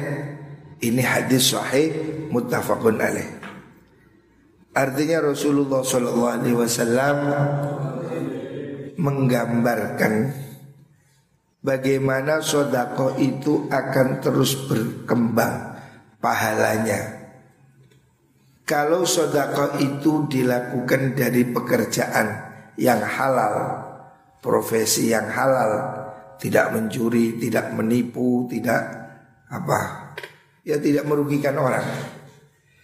ini 0.81 1.03
hadis 1.03 1.51
sahih 1.51 1.91
muttafaqun 2.31 2.97
alaih. 3.03 3.29
Artinya 4.77 5.33
Rasulullah 5.33 5.81
Shallallahu 5.81 6.31
Alaihi 6.31 6.53
Wasallam 6.53 7.19
menggambarkan 9.01 10.46
bagaimana 11.67 12.39
sodako 12.39 13.19
itu 13.19 13.67
akan 13.67 14.23
terus 14.23 14.55
berkembang 14.71 15.75
pahalanya. 16.23 17.27
Kalau 18.63 19.03
sodako 19.03 19.83
itu 19.83 20.31
dilakukan 20.31 21.19
dari 21.19 21.43
pekerjaan 21.51 22.27
yang 22.79 23.03
halal, 23.03 23.83
profesi 24.39 25.11
yang 25.11 25.27
halal, 25.27 26.03
tidak 26.39 26.71
mencuri, 26.71 27.39
tidak 27.43 27.75
menipu, 27.75 28.47
tidak 28.47 28.83
apa, 29.51 30.15
ya 30.63 30.79
tidak 30.79 31.07
merugikan 31.07 31.59
orang. 31.59 31.87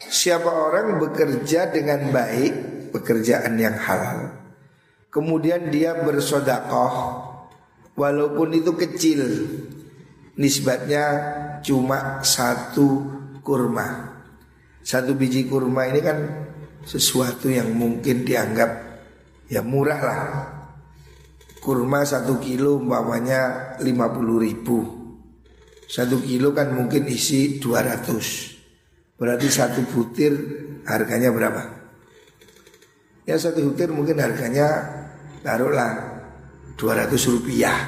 Siapa 0.02 0.50
orang 0.50 0.98
bekerja 0.98 1.70
dengan 1.70 2.10
baik, 2.10 2.54
pekerjaan 2.94 3.58
yang 3.58 3.74
halal, 3.74 4.38
kemudian 5.10 5.66
dia 5.70 5.98
bersodakoh, 5.98 7.31
walaupun 7.96 8.56
itu 8.56 8.72
kecil 8.76 9.20
nisbatnya 10.36 11.04
cuma 11.60 12.24
satu 12.24 13.04
kurma. 13.44 14.12
Satu 14.82 15.14
biji 15.14 15.46
kurma 15.46 15.86
ini 15.86 16.00
kan 16.02 16.18
sesuatu 16.82 17.46
yang 17.46 17.70
mungkin 17.70 18.26
dianggap 18.26 18.70
ya 19.46 19.62
murah 19.62 20.00
lah. 20.02 20.22
Kurma 21.62 22.02
satu 22.02 22.42
kilo 22.42 22.82
umpamanya 22.82 23.74
50 23.78 23.86
ribu. 24.42 24.78
Satu 25.86 26.18
kilo 26.18 26.50
kan 26.50 26.74
mungkin 26.74 27.06
isi 27.06 27.62
200. 27.62 29.14
Berarti 29.14 29.46
satu 29.46 29.86
butir 29.86 30.34
harganya 30.82 31.30
berapa? 31.30 31.62
Ya 33.22 33.38
satu 33.38 33.62
butir 33.62 33.94
mungkin 33.94 34.18
harganya 34.18 34.66
taruhlah 35.46 36.11
200 36.82 37.14
rupiah. 37.38 37.78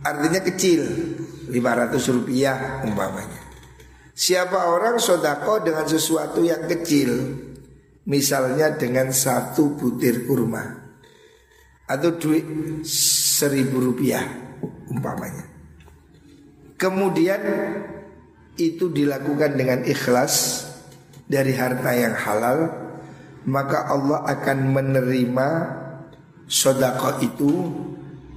Artinya 0.00 0.40
kecil, 0.40 0.80
500 1.52 2.16
rupiah 2.16 2.80
umpamanya. 2.88 3.44
Siapa 4.14 4.70
orang 4.70 5.02
sodako 5.02 5.58
dengan 5.58 5.90
sesuatu 5.90 6.38
yang 6.38 6.70
kecil 6.70 7.34
Misalnya 8.06 8.78
dengan 8.78 9.10
satu 9.10 9.74
butir 9.74 10.22
kurma 10.22 10.62
Atau 11.90 12.14
duit 12.14 12.46
seribu 12.86 13.90
rupiah 13.90 14.22
umpamanya 14.86 15.50
Kemudian 16.78 17.42
itu 18.54 18.86
dilakukan 18.86 19.58
dengan 19.58 19.82
ikhlas 19.82 20.62
Dari 21.26 21.50
harta 21.58 21.90
yang 21.90 22.14
halal 22.14 22.70
Maka 23.50 23.90
Allah 23.90 24.30
akan 24.30 24.58
menerima 24.78 25.48
sodako 26.46 27.20
itu 27.24 27.52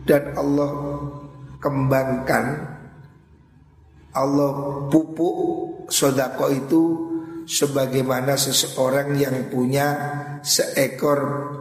Dan 0.08 0.34
Allah 0.40 0.72
kembangkan 1.60 2.46
Allah 4.16 4.54
pupuk 4.90 5.38
sodako 5.92 6.48
itu 6.50 6.82
sebagaimana 7.48 8.34
seseorang 8.40 9.14
yang 9.20 9.52
punya 9.52 9.88
seekor 10.42 11.20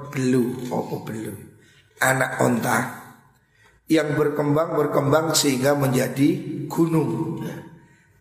belu, 0.08 0.70
oh 0.72 1.02
belu, 1.04 1.34
anak 2.00 2.38
onta 2.40 2.78
yang 3.86 4.18
berkembang 4.18 4.74
berkembang 4.74 5.36
sehingga 5.36 5.78
menjadi 5.78 6.64
gunung. 6.66 7.42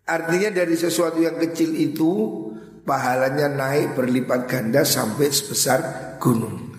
Artinya 0.06 0.54
dari 0.54 0.78
sesuatu 0.78 1.18
yang 1.18 1.40
kecil 1.42 1.74
itu 1.74 2.10
pahalanya 2.86 3.50
naik 3.50 3.98
berlipat 3.98 4.46
ganda 4.46 4.86
sampai 4.86 5.26
sebesar 5.34 5.80
gunung. 6.22 6.75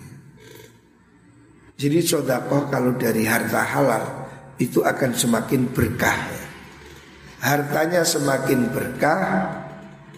Jadi 1.78 2.02
sodako 2.02 2.66
kalau 2.66 2.98
dari 2.98 3.22
harta 3.22 3.62
halal 3.62 4.04
itu 4.58 4.82
akan 4.82 5.14
semakin 5.14 5.70
berkah 5.70 6.48
hartanya 7.38 8.02
semakin 8.02 8.70
berkah, 8.70 9.50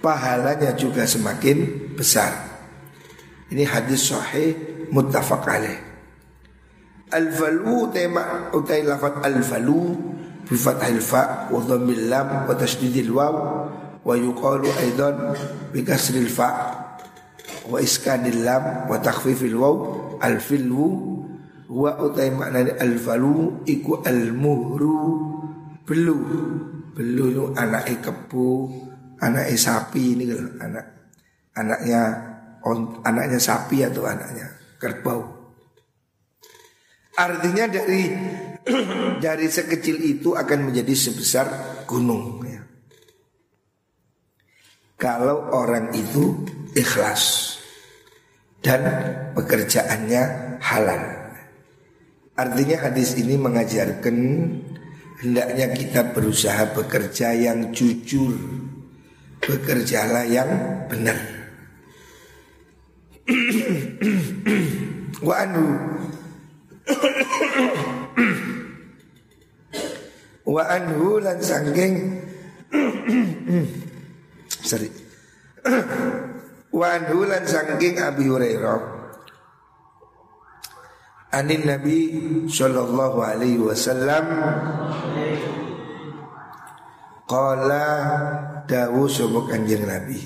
pahalanya 0.00 0.73
juga 0.76 1.05
semakin 1.05 1.93
besar. 1.97 2.33
Ini 3.52 3.67
hadis 3.67 4.09
sahih 4.09 4.57
muttafaq 4.88 5.45
alaih. 5.45 5.81
Al-falu 7.11 7.90
tema 7.90 8.55
utai 8.55 8.87
lafat 8.87 9.26
al-falu 9.26 9.99
bi 10.47 10.55
fathil 10.55 11.02
fa 11.02 11.50
wa 11.50 11.59
dhammil 11.59 12.07
lam 12.07 12.47
wa 12.47 12.55
tasdidil 12.55 13.11
waw 13.11 13.35
wa 14.00 14.14
yuqalu 14.14 14.71
aidan 14.79 15.35
bi 15.75 15.83
kasril 15.83 16.31
fa 16.31 16.79
wa 17.67 17.83
iskanil 17.83 18.47
lam 18.47 18.87
wa 18.87 18.95
takhfifil 19.02 19.59
waw 19.59 19.75
al-filu 20.23 21.19
wa 21.71 21.95
utai 22.03 22.35
maknanya 22.35 22.83
al-falu 22.83 23.62
iku 23.65 24.03
al-muhru 24.03 24.99
belu 25.87 26.19
Belu 26.91 27.25
itu 27.31 27.45
anaknya 27.55 27.97
kebu, 28.03 28.69
anaknya 29.23 29.57
sapi 29.57 30.19
ini 30.19 30.29
kan 30.29 30.43
anak 30.59 30.87
anaknya 31.55 32.03
on, 32.67 33.00
anaknya 33.07 33.39
sapi 33.39 33.87
atau 33.87 34.05
anaknya 34.05 34.50
kerbau. 34.77 35.23
Artinya 37.14 37.71
dari 37.71 38.11
dari 39.25 39.47
sekecil 39.47 40.03
itu 40.03 40.35
akan 40.35 40.68
menjadi 40.68 40.92
sebesar 40.92 41.47
gunung. 41.87 42.42
Ya. 42.44 42.68
Kalau 44.99 45.57
orang 45.57 45.94
itu 45.94 46.42
ikhlas 46.75 47.55
dan 48.61 48.83
pekerjaannya 49.38 50.23
halal. 50.59 51.19
Artinya 52.38 52.77
hadis 52.88 53.19
ini 53.19 53.35
mengajarkan 53.37 54.16
Hendaknya 55.21 55.69
kita 55.77 56.16
berusaha 56.16 56.73
bekerja 56.73 57.37
yang 57.37 57.77
jujur. 57.77 58.40
Bekerjalah 59.45 60.25
yang 60.25 60.49
benar. 60.88 61.21
Wa 65.21 65.45
anu 65.45 65.66
Wa 70.49 70.62
anhu 70.73 71.21
lan 71.21 71.38
sangking 71.45 72.16
Sorry. 74.64 74.88
Wa 76.73 76.87
anhu 76.97 77.29
lan 77.29 77.45
sangking 77.45 78.01
Abi 78.01 78.25
Hurairah 78.25 79.00
Anin 81.31 81.62
Nabi 81.62 81.99
Sallallahu 82.51 83.23
Alaihi 83.23 83.62
Wasallam. 83.62 84.27
Qala 87.31 87.87
dawu 88.66 89.07
sobo 89.07 89.47
kanjeng 89.47 89.87
Nabi. 89.87 90.19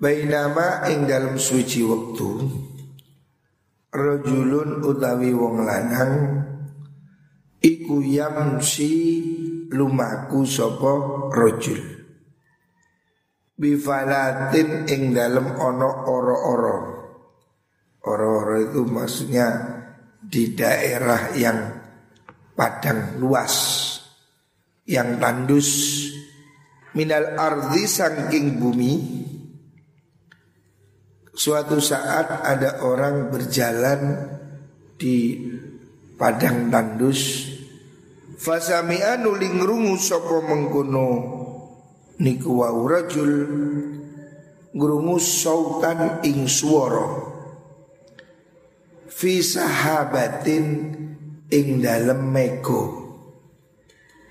Bainama 0.00 0.88
ing 0.90 1.06
dalam 1.06 1.38
suci 1.38 1.84
waktu 1.86 2.42
Rajulun 3.94 4.82
utawi 4.82 5.30
wong 5.30 5.62
lanang 5.62 6.42
Iku 7.62 8.02
yamsi 8.02 8.90
lumaku 9.70 10.42
sopo 10.42 10.92
rojul 11.30 11.78
Bifalatin 13.54 14.90
ing 14.90 15.14
dalam 15.14 15.54
ono 15.54 16.10
oro-oro 16.10 16.91
Oro-oro 18.02 18.58
itu 18.58 18.82
maksudnya 18.82 19.46
di 20.18 20.58
daerah 20.58 21.30
yang 21.38 21.58
padang 22.58 23.22
luas 23.22 23.54
yang 24.90 25.22
tandus. 25.22 25.70
Minal 26.92 27.38
ardi 27.40 27.88
saking 27.88 28.60
bumi 28.60 28.92
suatu 31.32 31.80
saat 31.80 32.44
ada 32.44 32.84
orang 32.84 33.32
berjalan 33.32 34.28
di 35.00 35.40
padang 36.20 36.68
tandus. 36.68 37.48
Fasami'a 38.36 39.16
nuling 39.22 39.62
rungu 39.62 39.94
sapa 39.96 40.42
mengkono 40.42 41.08
niku 42.18 42.60
wa 42.60 42.68
rajul 42.74 43.32
ngrungu 44.74 45.16
sautan 45.22 46.20
ing 46.26 46.50
swara 46.50 47.31
fi 49.12 49.44
sahabatin 49.44 50.64
ing 51.52 51.66
dalem 51.84 52.32
mego 52.32 53.02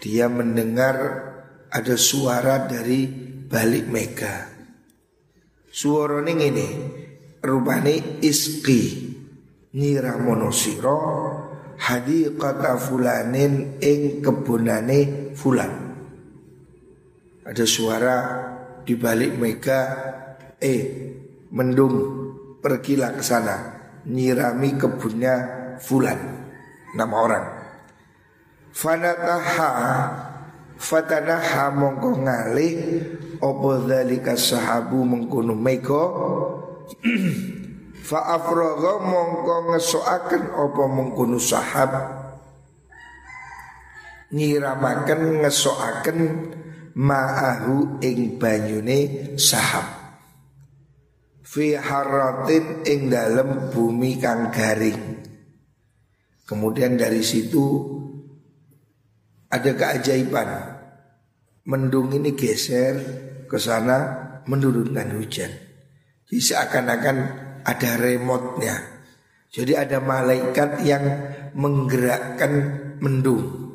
dia 0.02 0.26
mendengar 0.26 0.98
ada 1.70 1.94
suara 1.94 2.66
dari 2.66 3.06
balik 3.46 3.86
mega. 3.86 4.50
Suara 5.70 6.26
ini 6.26 6.68
rupane 7.38 8.20
iski 8.20 9.14
nyiramono 9.78 10.50
siro 10.50 11.00
kata 11.78 12.82
fulanin 12.82 13.78
ing 13.78 14.26
kebunane 14.26 15.32
fulan. 15.38 15.74
Ada 17.46 17.66
suara 17.70 18.18
di 18.82 18.98
balik 18.98 19.38
mega 19.38 19.82
eh 20.58 20.82
mendung 21.54 21.96
pergilah 22.58 23.14
ke 23.14 23.22
sana 23.22 23.81
nyirami 24.08 24.78
kebunnya 24.78 25.62
Fulan 25.82 26.20
nama 26.94 27.16
orang. 27.18 27.46
Fanataha 28.72 29.72
fatanaha 30.78 31.74
mongko 31.74 32.22
ngalih 32.22 32.78
opo 33.42 33.82
dzalika 33.82 34.38
sahabu 34.38 35.02
mengkono 35.04 35.58
meko 35.58 36.04
fa 38.08 38.20
afragha 38.38 38.94
mongko 39.02 39.56
ngesoaken 39.74 40.44
opo 40.54 40.84
mengkono 40.86 41.42
sahab? 41.42 41.92
Nyiramaken 44.32 45.44
ngesoaken 45.44 46.20
ma'ahu 46.96 48.00
ing 48.00 48.40
banyune 48.40 49.34
sahab 49.36 50.01
fi 51.52 51.76
haratin 51.76 52.88
ing 52.88 53.12
dalam 53.12 53.68
bumi 53.76 54.16
kang 54.24 54.56
garing. 54.56 55.20
Kemudian 56.48 56.96
dari 56.96 57.20
situ 57.20 57.68
ada 59.52 59.72
keajaiban. 59.76 60.80
Mendung 61.68 62.10
ini 62.16 62.34
geser 62.34 62.96
ke 63.46 63.60
sana 63.60 63.98
menurunkan 64.48 65.12
hujan. 65.20 65.52
Jadi 66.26 66.40
seakan-akan 66.40 67.18
ada 67.68 67.92
remote-nya. 68.00 68.76
Jadi 69.52 69.76
ada 69.76 70.00
malaikat 70.00 70.82
yang 70.88 71.04
menggerakkan 71.54 72.54
mendung. 73.04 73.71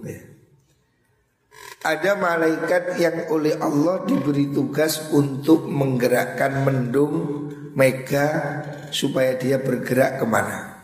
Ada 1.86 2.18
malaikat 2.18 2.98
yang 2.98 3.30
oleh 3.30 3.54
Allah 3.62 4.02
diberi 4.02 4.50
tugas 4.50 5.06
untuk 5.14 5.70
menggerakkan 5.70 6.66
mendung 6.66 7.46
mega 7.78 8.58
supaya 8.90 9.38
dia 9.38 9.62
bergerak 9.62 10.18
ke 10.18 10.26
mana. 10.26 10.82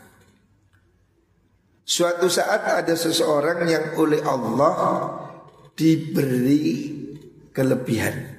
Suatu 1.83 2.31
saat 2.31 2.87
ada 2.87 2.95
seseorang 2.95 3.67
yang 3.67 3.99
oleh 3.99 4.23
Allah 4.23 4.79
diberi 5.75 6.63
kelebihan. 7.51 8.39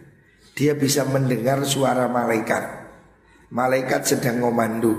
Dia 0.55 0.79
bisa 0.79 1.03
mendengar 1.03 1.67
suara 1.67 2.07
malaikat. 2.07 2.63
Malaikat 3.51 4.07
sedang 4.07 4.39
ngomando. 4.39 4.95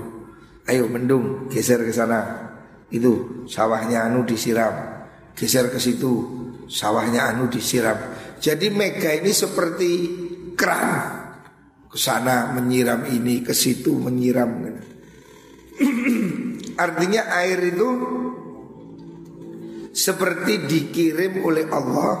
Ayo 0.69 0.85
mendung, 0.85 1.49
geser 1.49 1.81
ke 1.81 1.89
sana. 1.89 2.45
Itu 2.93 3.41
sawahnya 3.49 4.05
anu 4.05 4.21
disiram. 4.21 5.01
Geser 5.33 5.73
ke 5.73 5.81
situ, 5.81 6.44
sawahnya 6.69 7.33
anu 7.33 7.47
disiram. 7.49 7.97
Jadi 8.41 8.69
mega 8.69 9.13
ini 9.13 9.31
seperti 9.31 9.91
keran. 10.53 10.89
Ke 11.89 11.97
sana 11.97 12.51
menyiram 12.51 13.07
ini, 13.07 13.39
ke 13.39 13.55
situ 13.55 13.95
menyiram. 13.95 14.51
Artinya 16.85 17.31
air 17.39 17.59
itu 17.71 17.89
seperti 19.95 20.67
dikirim 20.67 21.39
oleh 21.47 21.65
Allah 21.71 22.13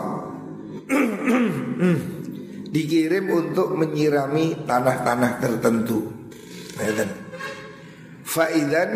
dikirim 2.75 3.25
untuk 3.35 3.75
menyirami 3.75 4.63
tanah-tanah 4.63 5.31
tertentu. 5.43 6.07
Faidan 8.23 8.91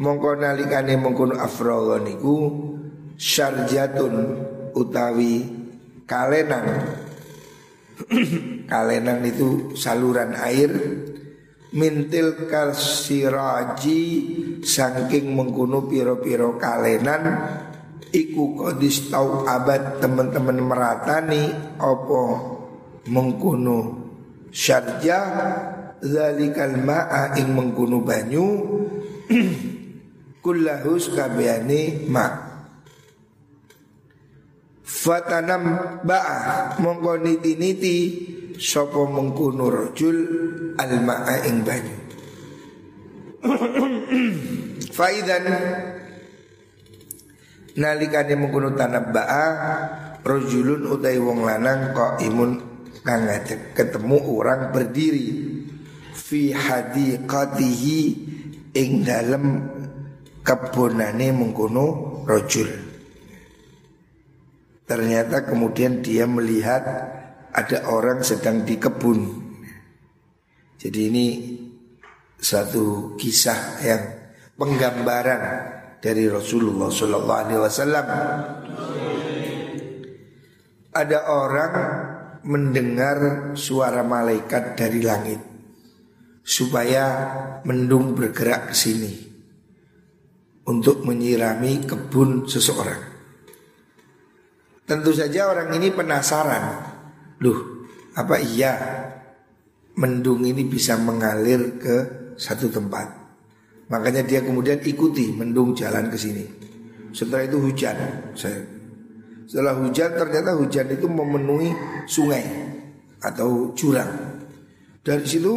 mongko 0.00 0.30
nalikane 0.36 0.96
mengkono 0.96 1.36
afroga 1.36 2.00
syarjatun 3.20 4.16
utawi 4.74 5.46
kalenan. 6.04 6.66
kalenan 8.70 9.20
itu 9.26 9.76
saluran 9.76 10.32
air 10.36 10.72
mintil 11.70 12.50
kalsiraji 12.50 14.02
saking 14.64 15.30
mengkuno 15.36 15.86
piro-piro 15.86 16.58
kalenan 16.58 17.22
iku 18.10 18.58
kodis 18.58 19.06
tau 19.06 19.46
abad 19.46 20.02
teman-teman 20.02 20.58
meratani 20.58 21.54
opo 21.78 22.22
mengkuno 23.06 23.78
syarjah 24.50 25.26
zalikal 26.02 26.74
ma'a 26.74 27.38
ing 27.38 27.54
mengkuno 27.54 28.02
banyu 28.02 28.46
kullahus 30.44 31.14
kabehane 31.14 32.10
ma 32.10 32.49
fatanam 35.00 35.96
ba'a 36.04 36.76
mongko 36.76 37.24
niti-niti 37.24 37.96
sapa 38.60 39.08
mengkuno 39.08 39.72
rajul 39.72 40.18
al 40.76 40.92
ma'a 41.00 41.34
ing 41.48 41.64
banyu. 41.64 41.98
Faidan 44.96 45.44
nalikane 47.80 48.36
mengkono 48.36 48.76
tanabba'a 48.76 49.44
rojulun 50.20 50.84
utai 50.92 51.16
wong 51.16 51.48
lanang 51.48 51.96
kok 51.96 52.20
imun 52.20 52.50
kang 53.00 53.24
ketemu 53.72 54.18
orang 54.28 54.68
berdiri 54.68 55.56
fi 56.12 56.52
hadiqatihi 56.52 58.00
ing 58.76 58.90
dalem 59.08 59.64
kebonane 60.44 61.32
mengkono 61.32 61.86
rojul 62.28 62.89
ternyata 64.90 65.46
kemudian 65.46 66.02
dia 66.02 66.26
melihat 66.26 66.82
ada 67.54 67.78
orang 67.86 68.26
sedang 68.26 68.66
di 68.66 68.74
kebun 68.74 69.50
jadi 70.80 71.12
ini 71.12 71.26
satu 72.40 73.14
kisah 73.20 73.84
yang 73.84 74.02
penggambaran 74.56 75.42
dari 76.00 76.24
Rasulullah 76.24 76.88
Sallallahu 76.88 77.40
Alaihi 77.44 77.60
Wasallam. 77.60 78.06
Ada 80.90 81.18
orang 81.28 81.74
mendengar 82.48 83.52
suara 83.54 84.00
malaikat 84.00 84.74
dari 84.80 85.04
langit 85.04 85.40
supaya 86.40 87.04
mendung 87.68 88.16
bergerak 88.16 88.72
ke 88.72 88.74
sini 88.74 89.12
untuk 90.64 91.04
menyirami 91.04 91.84
kebun 91.84 92.48
seseorang. 92.48 93.09
Tentu 94.90 95.14
saja 95.14 95.46
orang 95.46 95.70
ini 95.78 95.94
penasaran, 95.94 96.82
loh 97.46 97.86
apa 98.18 98.42
iya 98.42 98.74
mendung 99.94 100.42
ini 100.42 100.66
bisa 100.66 100.98
mengalir 100.98 101.78
ke 101.78 101.96
satu 102.34 102.66
tempat? 102.66 103.06
Makanya 103.86 104.26
dia 104.26 104.42
kemudian 104.42 104.82
ikuti 104.82 105.30
mendung 105.30 105.78
jalan 105.78 106.10
ke 106.10 106.18
sini. 106.18 106.42
Setelah 107.14 107.46
itu 107.46 107.62
hujan. 107.62 107.94
Setelah 109.46 109.78
hujan 109.78 110.10
ternyata 110.10 110.58
hujan 110.58 110.90
itu 110.90 111.06
memenuhi 111.06 111.70
sungai 112.10 112.42
atau 113.22 113.70
jurang. 113.78 114.42
Dari 115.06 115.22
situ 115.22 115.54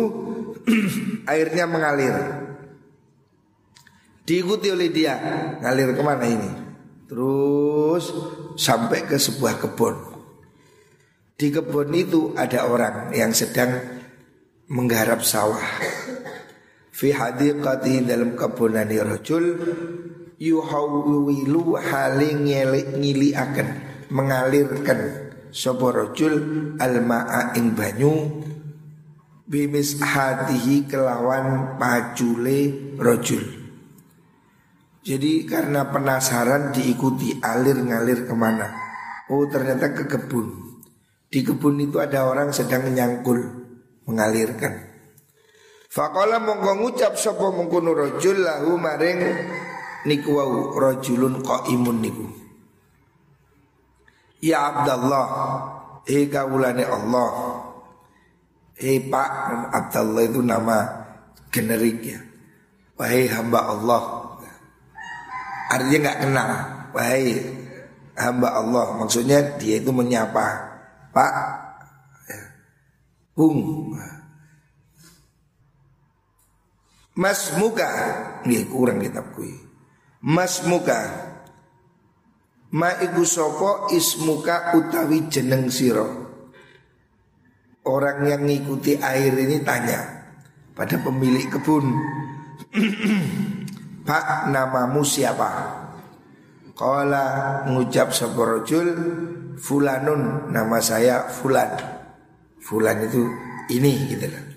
airnya 1.33 1.65
mengalir. 1.65 2.13
Diikuti 4.29 4.69
oleh 4.69 4.93
dia 4.93 5.17
ngalir 5.57 5.97
ke 5.97 6.01
mana 6.05 6.25
ini? 6.29 6.62
Terus 7.13 8.09
sampai 8.57 9.05
ke 9.05 9.21
sebuah 9.21 9.61
kebun. 9.61 9.93
Di 11.37 11.53
kebun 11.53 11.93
itu 11.93 12.33
ada 12.33 12.65
orang 12.65 13.13
yang 13.13 13.29
sedang 13.37 13.69
menggarap 14.65 15.21
sawah 15.21 15.61
fi 16.89 17.13
hadiqati 17.13 18.01
dalam 18.01 18.33
kebunani 18.33 18.97
rajul 18.97 19.45
yuhawwilu 20.41 21.77
haling 21.77 22.49
ngili 22.97 23.37
akan 23.37 23.67
mengalirkan 24.09 25.29
sapa 25.53 25.93
rajul 25.93 26.33
almaa 26.81 27.53
ing 27.53 27.77
banyu 27.77 28.41
bimis 29.45 30.01
hatihi 30.01 30.89
kelawan 30.89 31.77
pacule 31.77 32.73
rajul 32.97 33.62
jadi 35.03 35.31
karena 35.43 35.91
penasaran 35.91 36.71
diikuti 36.71 37.37
alir 37.43 37.77
ngalir 37.77 38.23
ke 38.23 38.33
mana 38.35 38.81
Oh 39.31 39.47
ternyata 39.47 39.95
ke 39.95 40.03
kebun 40.03 40.79
Di 41.31 41.47
kebun 41.47 41.79
itu 41.79 41.99
ada 41.99 42.27
orang 42.27 42.51
sedang 42.51 42.91
nyangkul 42.91 43.39
Mengalirkan 44.03 44.93
Fakola 45.93 46.41
mongko 46.41 46.81
ngucap 46.81 47.13
sapa 47.21 47.53
mengkono 47.53 47.93
rajul 47.93 48.41
lahu 48.41 48.81
maring 48.81 49.21
niku 50.09 50.33
wau 50.33 50.73
rajulun 50.73 51.45
qaimun 51.45 52.01
niku. 52.01 52.25
Ya 54.41 54.73
Abdullah, 54.73 55.27
he 56.09 56.27
kawulane 56.27 56.81
Allah. 56.81 57.29
Hei 58.73 59.05
Pak 59.05 59.29
Abdullah 59.69 60.23
itu 60.25 60.41
nama 60.41 60.77
generik 61.53 62.01
ya. 62.03 62.19
Wahai 62.97 63.29
hamba 63.29 63.61
Allah. 63.71 64.01
Artinya 65.73 65.97
nggak 66.05 66.19
kenal. 66.21 66.49
Wahai 66.93 67.25
hamba 68.13 68.49
Allah. 68.53 68.85
Maksudnya 69.01 69.57
dia 69.57 69.81
itu 69.81 69.89
menyapa. 69.89 70.69
Pak, 71.13 71.33
ya. 72.25 72.41
Bung, 73.37 73.93
Mas 77.13 77.53
muka 77.61 77.85
Nggih 78.41 78.73
kurang 78.73 78.97
kitab 78.97 79.37
kui 79.37 79.53
Mas 80.25 80.65
muka 80.65 81.29
Ma 82.73 82.89
iku 82.97 83.21
sopo 83.21 83.93
ismuka 83.93 84.73
utawi 84.73 85.29
jeneng 85.29 85.69
siro 85.69 86.09
Orang 87.85 88.25
yang 88.25 88.49
ngikuti 88.49 88.97
air 88.97 89.29
ini 89.29 89.61
tanya 89.61 90.25
Pada 90.73 90.97
pemilik 90.97 91.45
kebun 91.53 91.85
Pak 94.03 94.51
namamu 94.51 95.01
siapa? 95.07 95.79
Kala 96.75 97.25
ngucap 97.69 98.11
rojul 98.35 98.87
Fulanun 99.55 100.49
nama 100.49 100.81
saya 100.81 101.29
Fulan 101.29 101.69
Fulan 102.57 103.05
itu 103.05 103.29
ini 103.69 104.09
gitu 104.09 104.25
lah 104.25 104.53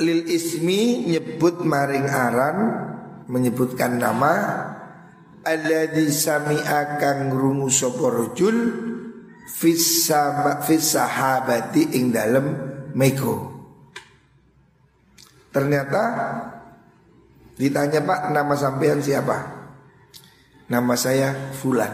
lil 0.00 0.24
ismi 0.32 1.04
nyebut 1.12 1.60
maring 1.60 2.08
aran 2.08 2.58
menyebutkan 3.28 4.00
nama 4.00 4.32
alladzi 5.44 6.08
sami'a 6.08 6.96
kang 6.96 7.28
rungu 7.28 7.68
sapa 7.68 8.08
rajul 8.08 8.56
fis 9.44 10.08
sahabati 10.80 12.00
ing 12.00 12.16
dalem 12.16 12.46
meko. 12.96 13.52
Ternyata 15.52 16.02
ditanya 17.60 18.00
Pak 18.00 18.32
nama 18.32 18.56
sampean 18.56 19.04
siapa? 19.04 19.60
Nama 20.72 20.94
saya 20.96 21.52
Fulan. 21.52 21.92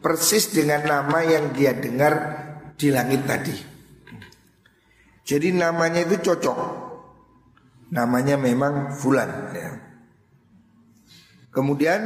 Persis 0.00 0.48
dengan 0.48 0.88
nama 0.88 1.20
yang 1.20 1.52
dia 1.52 1.76
dengar 1.76 2.14
di 2.80 2.88
langit 2.88 3.28
tadi. 3.28 3.56
Jadi 5.28 5.52
namanya 5.52 6.08
itu 6.08 6.16
cocok. 6.24 6.58
Namanya 7.92 8.40
memang 8.40 8.96
Fulan. 8.96 9.52
Ya. 9.52 9.76
Kemudian 11.52 12.00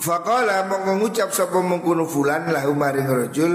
Faqala 0.00 0.64
mengucap 0.64 1.28
sapa 1.28 1.60
mengkono 1.60 2.08
fulan 2.08 2.48
lahu 2.48 2.72
maring 2.72 3.04
rajul 3.04 3.52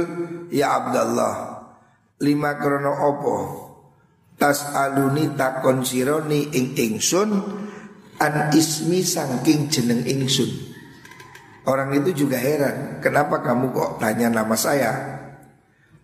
ya 0.54 0.78
Abdullah 0.78 1.66
lima 2.22 2.54
krono 2.62 2.94
opo 2.94 3.36
tas 4.46 4.78
aluni 4.78 5.34
takon 5.34 5.82
sironi 5.82 6.54
ing 6.54 6.78
ingsun 6.78 7.34
an 8.22 8.34
ismi 8.54 9.02
sangking 9.02 9.74
jeneng 9.74 10.06
ingsun. 10.06 10.78
Orang 11.66 11.98
itu 11.98 12.14
juga 12.14 12.38
heran 12.38 13.02
kenapa 13.02 13.42
kamu 13.42 13.74
kok 13.74 13.92
tanya 13.98 14.30
nama 14.30 14.54
saya? 14.54 14.94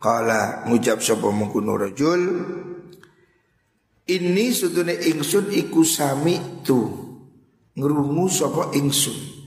Kala 0.02 0.66
ngucap 0.66 1.06
sapa 1.06 1.30
mengkono 1.30 1.78
rajul 1.78 2.22
ini 4.10 4.50
sutune 4.50 4.98
ingsun 4.98 5.54
iku 5.54 5.86
sami 5.86 6.66
tu 6.66 6.82
ngrungu 7.78 8.26
sapa 8.26 8.74
ingsun. 8.74 9.38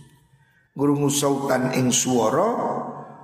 Ngrungu 0.78 1.10
sautan 1.10 1.74
ing 1.74 1.90
swara 1.90 2.46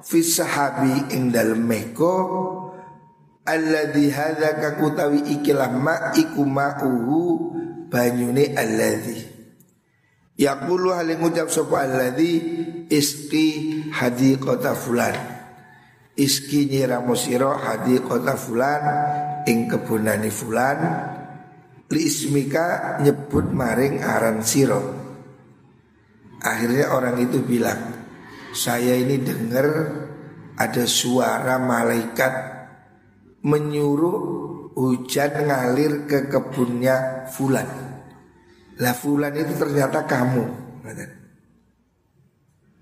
fi 0.02 0.18
sahabi 0.18 1.14
ing 1.14 1.30
dalem 1.30 1.62
meko 1.62 2.14
alladzi 3.46 4.10
hadza 4.10 4.58
kakutawi 4.58 5.40
ikilah 5.40 5.70
ma 5.72 6.12
iku 6.16 6.44
ma'uhu 6.44 7.20
banyune 7.88 8.54
alladzi 8.54 9.30
yaqulu 10.40 10.96
hal 10.96 11.12
ngucap 11.20 11.52
sapa 11.52 11.84
alladzi 11.84 12.32
iski 12.88 13.46
hadiqata 13.92 14.72
fulan. 14.72 15.16
Iski 16.16 16.68
nyiramu 16.68 17.16
sira 17.16 17.54
hadiqata 17.56 18.34
fulan 18.40 18.82
ing 19.44 19.68
kebunane 19.68 20.28
fulan. 20.32 20.78
Li 21.90 22.00
ismika 22.06 22.98
nyebut 23.02 23.50
maring 23.50 24.00
aran 24.00 24.40
sira. 24.46 24.78
Akhirnya 26.40 26.96
orang 26.96 27.20
itu 27.20 27.44
bilang 27.44 28.00
Saya 28.50 28.98
ini 28.98 29.22
dengar 29.22 29.66
ada 30.58 30.82
suara 30.82 31.62
malaikat 31.62 32.59
Menyuruh 33.40 34.18
hujan 34.76 35.32
ngalir 35.48 36.04
ke 36.04 36.28
kebunnya 36.28 37.26
Fulan. 37.32 37.68
Lah 38.80 38.94
Fulan 38.96 39.32
itu 39.36 39.56
ternyata 39.56 40.04
kamu 40.04 40.44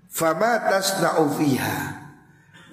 Fama 0.09 0.59
tasna'u 0.67 1.31
fiha. 1.31 1.79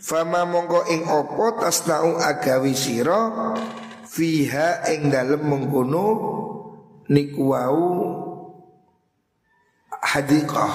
Fama 0.03 0.47
mongko 0.47 0.91
ing 0.91 1.07
opo 1.07 1.59
tasna'u 1.63 2.19
agawi 2.19 2.75
siro 2.75 3.55
Fiha 4.07 4.87
ing 4.91 5.11
dalem 5.11 5.43
mengkono 5.47 6.07
Nikwau 7.07 7.83
hadiqah. 10.03 10.75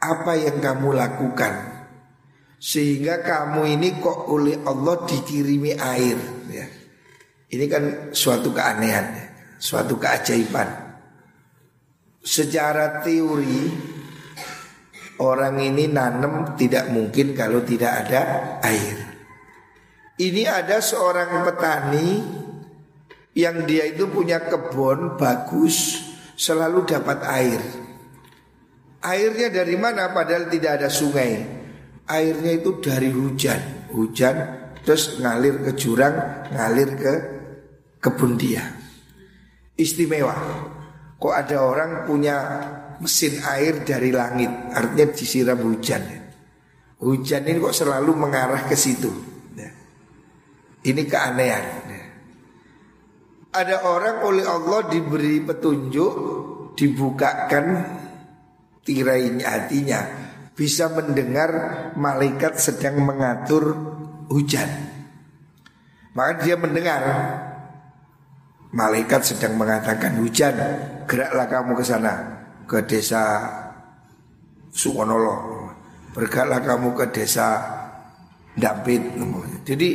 Apa 0.00 0.32
yang 0.38 0.64
kamu 0.64 0.96
lakukan 0.96 1.75
Sehingga 2.66 3.22
kamu 3.22 3.78
ini 3.78 4.02
kok 4.02 4.26
oleh 4.26 4.58
Allah 4.66 5.06
dikirimi 5.06 5.78
air 5.78 6.18
ya. 6.50 6.66
Ini 7.46 7.64
kan 7.70 7.84
suatu 8.10 8.50
keanehan 8.50 9.06
ya. 9.14 9.26
Suatu 9.56 9.96
keajaiban 9.96 10.68
Secara 12.18 13.00
teori 13.00 13.70
Orang 15.22 15.62
ini 15.62 15.88
nanam 15.88 16.58
tidak 16.58 16.92
mungkin 16.92 17.32
kalau 17.32 17.62
tidak 17.62 18.04
ada 18.04 18.20
air 18.66 18.98
Ini 20.18 20.42
ada 20.44 20.82
seorang 20.82 21.46
petani 21.46 22.10
Yang 23.32 23.56
dia 23.64 23.84
itu 23.94 24.10
punya 24.10 24.44
kebun 24.44 25.16
bagus 25.16 26.06
selalu 26.36 26.84
dapat 26.84 27.18
air. 27.24 27.60
Airnya 29.00 29.48
dari 29.48 29.74
mana 29.80 30.12
padahal 30.12 30.52
tidak 30.52 30.84
ada 30.84 30.88
sungai. 30.92 31.55
Airnya 32.06 32.52
itu 32.54 32.78
dari 32.78 33.10
hujan. 33.10 33.90
Hujan 33.90 34.36
terus 34.86 35.18
ngalir 35.18 35.62
ke 35.66 35.72
jurang, 35.74 36.14
ngalir 36.54 36.90
ke 36.94 37.12
kebun 37.98 38.38
dia. 38.38 38.62
Istimewa. 39.74 40.34
Kok 41.16 41.34
ada 41.34 41.64
orang 41.64 41.90
punya 42.06 42.36
mesin 43.02 43.40
air 43.42 43.82
dari 43.82 44.12
langit, 44.12 44.48
artinya 44.72 45.06
disiram 45.10 45.58
hujan. 45.64 46.02
Hujan 47.02 47.42
ini 47.44 47.58
kok 47.60 47.76
selalu 47.76 48.12
mengarah 48.14 48.62
ke 48.68 48.76
situ. 48.76 49.10
Ini 50.86 51.02
keanehan 51.10 51.86
ada 53.56 53.76
orang 53.88 54.16
oleh 54.20 54.44
Allah 54.44 54.84
diberi 54.92 55.40
petunjuk 55.40 56.12
dibukakan 56.76 57.66
tirai 58.84 59.32
hatinya 59.40 60.25
bisa 60.56 60.88
mendengar 60.88 61.50
malaikat 61.94 62.56
sedang 62.56 63.04
mengatur 63.04 63.76
hujan. 64.32 64.66
Maka 66.16 66.42
dia 66.42 66.56
mendengar 66.56 67.02
malaikat 68.72 69.22
sedang 69.22 69.60
mengatakan 69.60 70.16
hujan 70.16 70.56
geraklah 71.04 71.46
kamu 71.46 71.72
ke 71.76 71.84
sana 71.84 72.14
ke 72.64 72.82
desa 72.88 73.22
Sukonolo 74.72 75.64
bergeraklah 76.12 76.60
kamu 76.60 76.88
ke 76.92 77.04
desa 77.14 77.48
Dampit 78.56 79.00
jadi 79.66 79.88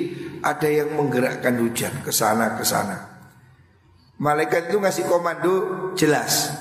ada 0.45 0.67
yang 0.67 0.93
menggerakkan 1.00 1.58
hujan 1.58 2.06
ke 2.06 2.12
sana 2.13 2.60
ke 2.60 2.65
sana. 2.67 2.97
Malaikat 4.21 4.69
itu 4.69 4.78
ngasih 4.78 5.06
komando 5.10 5.54
jelas. 5.97 6.61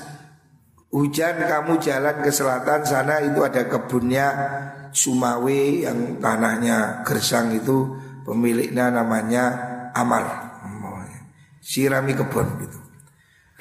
Hujan 0.91 1.39
kamu 1.47 1.79
jalan 1.79 2.19
ke 2.19 2.31
selatan 2.35 2.83
sana 2.83 3.23
itu 3.23 3.39
ada 3.47 3.63
kebunnya 3.63 4.27
Sumawe 4.91 5.87
yang 5.87 6.19
tanahnya 6.19 7.07
gersang 7.07 7.55
itu 7.55 7.95
pemiliknya 8.27 8.91
namanya 8.91 9.43
Amar. 9.95 10.51
Sirami 11.63 12.11
kebun 12.11 12.47
gitu. 12.59 12.79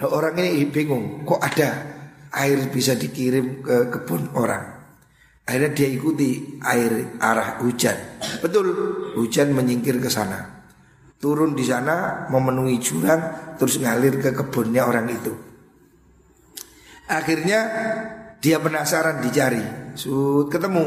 Nah, 0.01 0.09
orang 0.11 0.41
ini 0.41 0.67
bingung, 0.73 1.23
kok 1.29 1.39
ada 1.39 1.69
air 2.35 2.67
bisa 2.73 2.97
dikirim 2.97 3.63
ke 3.63 3.93
kebun 3.93 4.35
orang. 4.35 4.65
Akhirnya 5.47 5.71
dia 5.77 5.89
ikuti 5.93 6.59
air 6.65 7.21
arah 7.21 7.61
hujan. 7.63 7.95
Betul, 8.41 8.75
hujan 9.15 9.53
menyingkir 9.55 10.01
ke 10.01 10.09
sana 10.11 10.61
turun 11.21 11.53
di 11.53 11.63
sana 11.69 12.27
memenuhi 12.33 12.81
jurang 12.81 13.21
terus 13.61 13.77
ngalir 13.77 14.19
ke 14.19 14.33
kebunnya 14.33 14.89
orang 14.89 15.07
itu. 15.13 15.50
Akhirnya 17.11 17.61
dia 18.39 18.63
penasaran 18.63 19.19
dicari, 19.19 19.61
sud 19.99 20.47
ketemu 20.47 20.87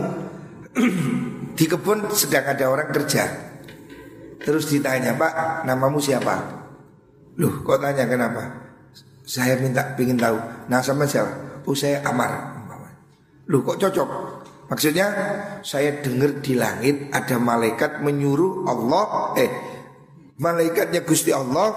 di 1.59 1.65
kebun 1.67 2.07
sedang 2.15 2.47
ada 2.47 2.65
orang 2.71 2.89
kerja. 2.95 3.27
Terus 4.39 4.71
ditanya 4.71 5.13
Pak, 5.19 5.67
namamu 5.67 5.99
siapa? 5.99 6.63
Loh, 7.39 7.63
kok 7.63 7.79
tanya 7.83 8.07
kenapa? 8.07 8.43
Saya 9.23 9.59
minta 9.59 9.95
pingin 9.95 10.19
tahu. 10.19 10.35
Nah 10.67 10.79
sama 10.83 11.07
siapa? 11.07 11.63
Oh 11.67 11.75
saya 11.75 12.03
Amar. 12.03 12.63
Loh 13.47 13.59
kok 13.63 13.79
cocok? 13.79 14.09
Maksudnya 14.71 15.07
saya 15.61 15.99
dengar 15.99 16.39
di 16.39 16.55
langit 16.55 17.11
ada 17.11 17.35
malaikat 17.35 17.99
menyuruh 17.99 18.63
Allah 18.63 19.35
eh 19.35 19.51
malaikatnya 20.39 21.03
Gusti 21.03 21.35
Allah 21.35 21.69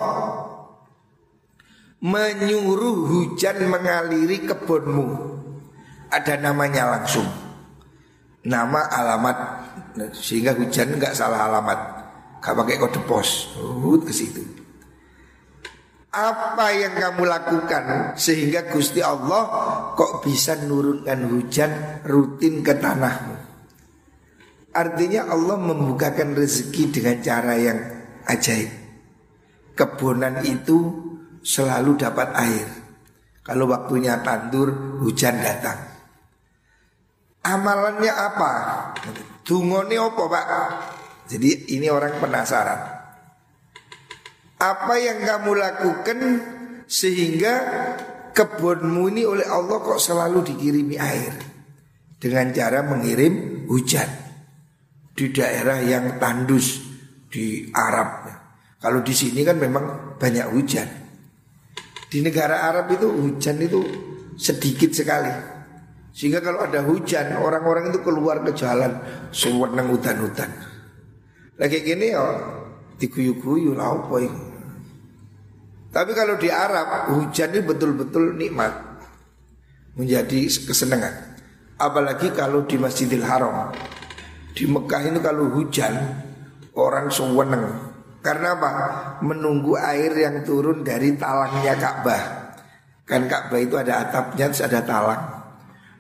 menyuruh 2.01 3.09
hujan 3.09 3.67
mengaliri 3.69 4.45
kebunmu. 4.45 5.07
Ada 6.13 6.39
namanya 6.39 6.97
langsung. 6.97 7.27
Nama 8.47 8.81
alamat 8.95 9.39
sehingga 10.15 10.55
hujan 10.55 11.01
nggak 11.01 11.17
salah 11.17 11.51
alamat. 11.51 11.81
Gak 12.39 12.55
pakai 12.55 12.79
kode 12.79 13.01
pos. 13.11 13.59
Uh, 13.59 13.99
ke 14.07 14.13
situ. 14.15 14.39
Apa 16.15 16.73
yang 16.73 16.95
kamu 16.97 17.29
lakukan 17.29 18.17
sehingga 18.17 18.71
Gusti 18.73 19.05
Allah 19.05 19.45
kok 19.99 20.25
bisa 20.25 20.57
nurunkan 20.57 21.27
hujan 21.29 22.01
rutin 22.07 22.63
ke 22.63 22.73
tanahmu? 22.79 23.37
Artinya 24.73 25.29
Allah 25.29 25.59
membukakan 25.59 26.39
rezeki 26.39 26.95
dengan 26.95 27.17
cara 27.21 27.57
yang 27.59 27.81
ajaib. 28.31 28.71
Kebunan 29.77 30.41
itu 30.47 31.07
selalu 31.47 31.95
dapat 31.95 32.29
air. 32.35 32.69
Kalau 33.47 33.71
waktunya 33.71 34.19
tandur, 34.27 34.99
hujan 34.99 35.39
datang. 35.39 35.79
Amalannya 37.47 38.11
apa? 38.11 38.53
Dungone 39.47 39.95
apa 39.95 40.23
pak? 40.27 40.47
Jadi 41.31 41.79
ini 41.79 41.87
orang 41.87 42.19
penasaran. 42.19 42.81
Apa 44.59 44.95
yang 44.99 45.23
kamu 45.23 45.51
lakukan 45.55 46.19
sehingga 46.91 47.55
kebunmu 48.35 49.07
ini 49.15 49.23
oleh 49.23 49.47
Allah 49.47 49.79
kok 49.79 50.03
selalu 50.03 50.43
dikirimi 50.43 50.99
air 50.99 51.35
dengan 52.19 52.51
cara 52.51 52.83
mengirim 52.83 53.67
hujan 53.71 54.11
di 55.15 55.31
daerah 55.31 55.79
yang 55.87 56.19
tandus 56.19 56.83
di 57.31 57.71
Arab. 57.71 58.27
Kalau 58.83 59.07
di 59.07 59.15
sini 59.15 59.47
kan 59.47 59.55
memang 59.63 60.19
banyak 60.19 60.47
hujan. 60.51 61.06
Di 62.17 62.25
negara 62.25 62.73
Arab 62.73 62.97
itu 62.97 63.13
hujan 63.13 63.61
itu 63.61 63.85
sedikit 64.41 64.89
sekali. 64.89 65.29
Sehingga 66.17 66.41
kalau 66.41 66.65
ada 66.65 66.81
hujan 66.81 67.37
orang-orang 67.37 67.93
itu 67.93 68.01
keluar 68.01 68.41
ke 68.41 68.57
jalan 68.57 68.97
sewenang 69.37 69.93
hutan-hutan. 69.93 70.49
Lagi 71.61 71.85
gini 71.85 72.17
ya 72.17 72.25
diguyu-guyu 72.97 73.77
lah 73.77 74.01
apa 74.01 74.17
itu. 74.25 74.41
Tapi 75.93 76.17
kalau 76.17 76.41
di 76.41 76.49
Arab 76.49 77.21
hujan 77.21 77.53
ini 77.53 77.61
betul-betul 77.69 78.33
nikmat 78.33 78.73
menjadi 80.01 80.49
kesenangan. 80.49 81.37
Apalagi 81.77 82.33
kalau 82.33 82.65
di 82.65 82.81
Masjidil 82.81 83.29
Haram. 83.29 83.77
Di 84.57 84.65
Mekah 84.65 85.05
ini 85.05 85.21
kalau 85.21 85.53
hujan 85.53 86.01
orang 86.81 87.13
seweneng. 87.13 87.86
Karena 88.27 88.59
apa? 88.59 88.71
Menunggu 89.23 89.79
air 89.79 90.11
yang 90.11 90.43
turun 90.43 90.83
dari 90.83 91.15
talangnya 91.15 91.79
Ka'bah. 91.79 92.23
Kan 93.07 93.31
Ka'bah 93.31 93.63
itu 93.63 93.79
ada 93.79 94.03
atapnya, 94.03 94.51
ada 94.51 94.83
talang. 94.83 95.23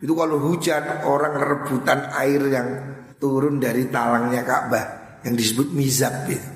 Itu 0.02 0.18
kalau 0.18 0.42
hujan 0.42 1.06
orang 1.06 1.38
rebutan 1.38 2.10
air 2.18 2.42
yang 2.50 2.68
turun 3.22 3.62
dari 3.62 3.86
talangnya 3.94 4.42
Ka'bah 4.42 4.84
yang 5.22 5.38
disebut 5.38 5.70
mizab 5.70 6.26
gitu. 6.26 6.50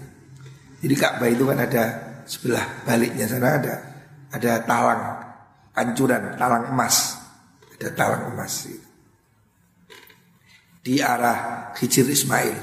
Jadi 0.82 0.94
Ka'bah 0.98 1.30
itu 1.30 1.46
kan 1.46 1.62
ada 1.62 1.84
sebelah 2.26 2.66
baliknya 2.82 3.30
sana 3.30 3.62
ada 3.62 3.74
ada 4.34 4.52
talang 4.66 5.02
ancuran, 5.78 6.34
talang 6.34 6.66
emas. 6.74 7.14
Ada 7.78 7.94
talang 7.94 8.34
emas 8.34 8.66
itu. 8.66 8.88
Di 10.82 10.98
arah 10.98 11.70
Hijir 11.78 12.10
Ismail 12.10 12.58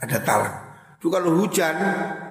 ada 0.00 0.16
talang. 0.24 0.56
Itu 0.96 1.12
kalau 1.12 1.36
hujan 1.44 1.76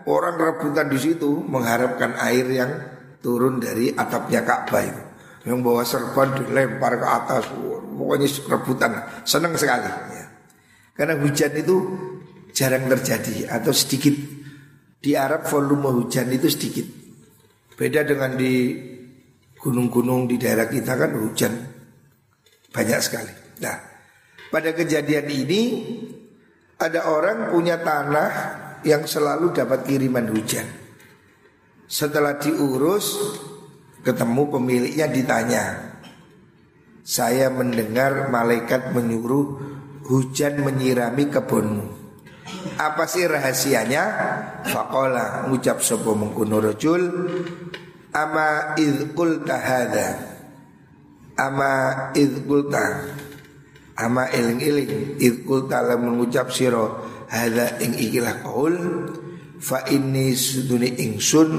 orang 0.07 0.39
rebutan 0.39 0.87
di 0.87 0.97
situ 0.97 1.43
mengharapkan 1.45 2.15
air 2.23 2.47
yang 2.47 2.71
turun 3.19 3.59
dari 3.59 3.91
atapnya 3.91 4.41
Ka'bah 4.47 4.83
itu. 4.83 5.03
Yang 5.47 5.59
bawa 5.63 5.83
serban 5.83 6.35
dilempar 6.35 6.99
ke 6.99 7.07
atas, 7.07 7.43
pokoknya 7.95 8.27
rebutan, 8.51 8.91
senang 9.23 9.55
sekali. 9.55 9.87
Ya. 9.87 10.25
Karena 10.91 11.15
hujan 11.23 11.51
itu 11.55 11.75
jarang 12.51 12.89
terjadi 12.91 13.47
atau 13.47 13.71
sedikit 13.71 14.15
di 14.99 15.15
Arab 15.15 15.47
volume 15.47 16.03
hujan 16.03 16.27
itu 16.35 16.51
sedikit. 16.51 16.87
Beda 17.79 18.03
dengan 18.03 18.35
di 18.35 18.75
gunung-gunung 19.55 20.27
di 20.27 20.35
daerah 20.35 20.67
kita 20.67 20.99
kan 20.99 21.11
hujan 21.15 21.53
banyak 22.73 22.99
sekali. 22.99 23.33
Nah, 23.63 23.77
pada 24.51 24.73
kejadian 24.75 25.27
ini 25.31 25.61
ada 26.81 27.07
orang 27.07 27.55
punya 27.55 27.79
tanah 27.79 28.31
yang 28.87 29.03
selalu 29.03 29.51
dapat 29.51 29.83
kiriman 29.83 30.31
hujan. 30.31 30.63
Setelah 31.87 32.39
diurus, 32.39 33.19
ketemu 34.07 34.47
pemiliknya 34.47 35.07
ditanya. 35.11 35.63
Saya 37.03 37.51
mendengar 37.51 38.31
malaikat 38.31 38.95
menyuruh 38.95 39.59
hujan 40.07 40.63
menyirami 40.63 41.27
kebunmu. 41.27 41.97
Apa 42.79 43.03
sih 43.07 43.27
rahasianya? 43.27 44.03
Fakola 44.71 45.47
ngucap 45.51 45.83
sopo 45.83 46.15
mengkuno 46.15 46.63
rojul 46.63 47.03
Ama 48.15 48.79
idkul 48.79 49.43
tahada 49.43 50.15
Ama 51.35 51.71
idkul 52.15 52.71
ta 52.71 53.03
Ama 53.97 54.29
iling 54.31 54.61
iling 54.61 54.91
idkul 55.17 55.65
ta'ala 55.65 55.97
mengucap 55.97 56.53
siro 56.53 57.16
Hada 57.27 57.79
ing 57.83 57.95
ikilah 57.95 58.43
kaul 58.43 58.75
Fa 59.59 59.83
ini 59.87 60.31
suduni 60.33 60.95
ingsun 60.99 61.51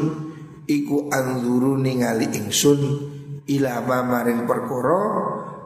Iku 0.69 1.13
anzuru 1.13 1.77
ningali 1.77 2.29
ingsun 2.33 2.81
Ila 3.49 3.81
ma 3.85 4.05
maring 4.05 4.45
perkoro 4.45 5.05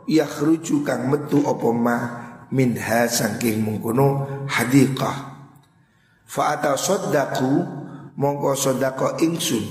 Yakhruju 0.06 0.82
kang 0.82 1.06
metu 1.06 1.46
opoma 1.46 2.22
minha 2.52 3.08
saking 3.08 3.64
mengkono 3.64 4.28
hadiqah. 4.46 5.16
Fa 6.28 6.42
ata 6.56 6.76
saddaku 6.76 7.52
mongko 8.16 8.52
sedako 8.56 9.20
ingsun 9.20 9.64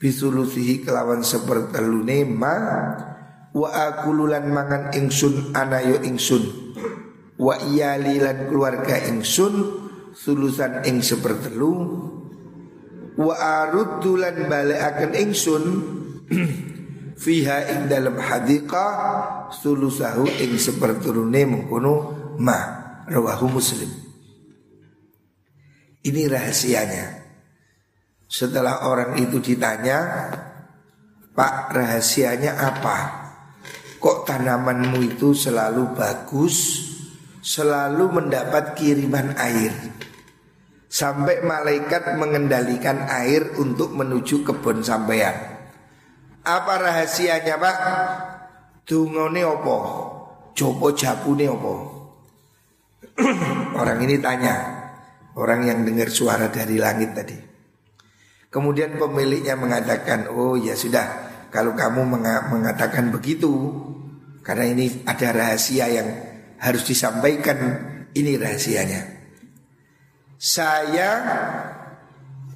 bisulusihi 0.00 0.84
kelawan 0.84 1.20
sepertelune 1.20 2.24
ma 2.28 2.54
wa 3.52 3.68
akululan 3.72 4.48
mangan 4.48 4.92
ingsun 4.96 5.52
anayo 5.56 6.00
ingsun 6.04 6.67
wa 7.38 7.54
iyalilan 7.62 8.50
keluarga 8.50 8.98
ingsun 9.06 9.54
sulusan 10.12 10.82
ing 10.84 11.00
sepertelu. 11.00 11.72
Wa 13.18 13.34
aruddulan 13.34 14.46
balekaken 14.46 15.14
ingsun 15.14 15.64
fiha 17.22 17.66
ing 17.74 17.80
dalam 17.90 18.18
hadiqah 18.18 18.90
sulusahu 19.50 20.26
ing 20.38 20.54
seperturune 20.58 21.42
mengkono 21.46 21.94
ma 22.38 22.58
rawahu 23.06 23.58
muslim. 23.58 23.90
Ini 26.02 26.30
rahasianya. 26.30 27.26
Setelah 28.28 28.84
orang 28.86 29.16
itu 29.18 29.40
ditanya 29.40 30.30
Pak 31.32 31.70
rahasianya 31.70 32.54
apa? 32.54 32.98
Kok 33.98 34.26
tanamanmu 34.26 35.02
itu 35.06 35.34
selalu 35.34 35.94
bagus 35.94 36.87
selalu 37.48 38.20
mendapat 38.20 38.76
kiriman 38.76 39.32
air 39.40 39.72
sampai 40.92 41.40
malaikat 41.40 42.20
mengendalikan 42.20 43.08
air 43.08 43.56
untuk 43.56 43.96
menuju 43.96 44.44
kebun 44.44 44.84
sampean 44.84 45.58
apa 46.48 46.80
rahasianya 46.80 47.60
pak? 47.60 47.76
Dungone 48.88 49.44
opo? 49.44 49.76
Jopo 50.56 50.96
japune 50.96 51.44
opo? 51.44 51.74
Orang 53.80 54.00
ini 54.00 54.16
tanya 54.16 54.56
Orang 55.36 55.68
yang 55.68 55.84
dengar 55.84 56.08
suara 56.08 56.48
dari 56.48 56.80
langit 56.80 57.12
tadi 57.12 57.36
Kemudian 58.48 58.96
pemiliknya 58.96 59.60
mengatakan 59.60 60.32
Oh 60.32 60.56
ya 60.56 60.72
sudah 60.72 61.04
Kalau 61.52 61.76
kamu 61.76 62.16
mengatakan 62.48 63.12
begitu 63.12 63.52
Karena 64.40 64.72
ini 64.72 65.04
ada 65.04 65.36
rahasia 65.36 65.86
yang 65.92 66.08
harus 66.58 66.82
disampaikan 66.86 67.58
Ini 68.14 68.38
rahasianya 68.38 69.00
Saya 70.38 71.10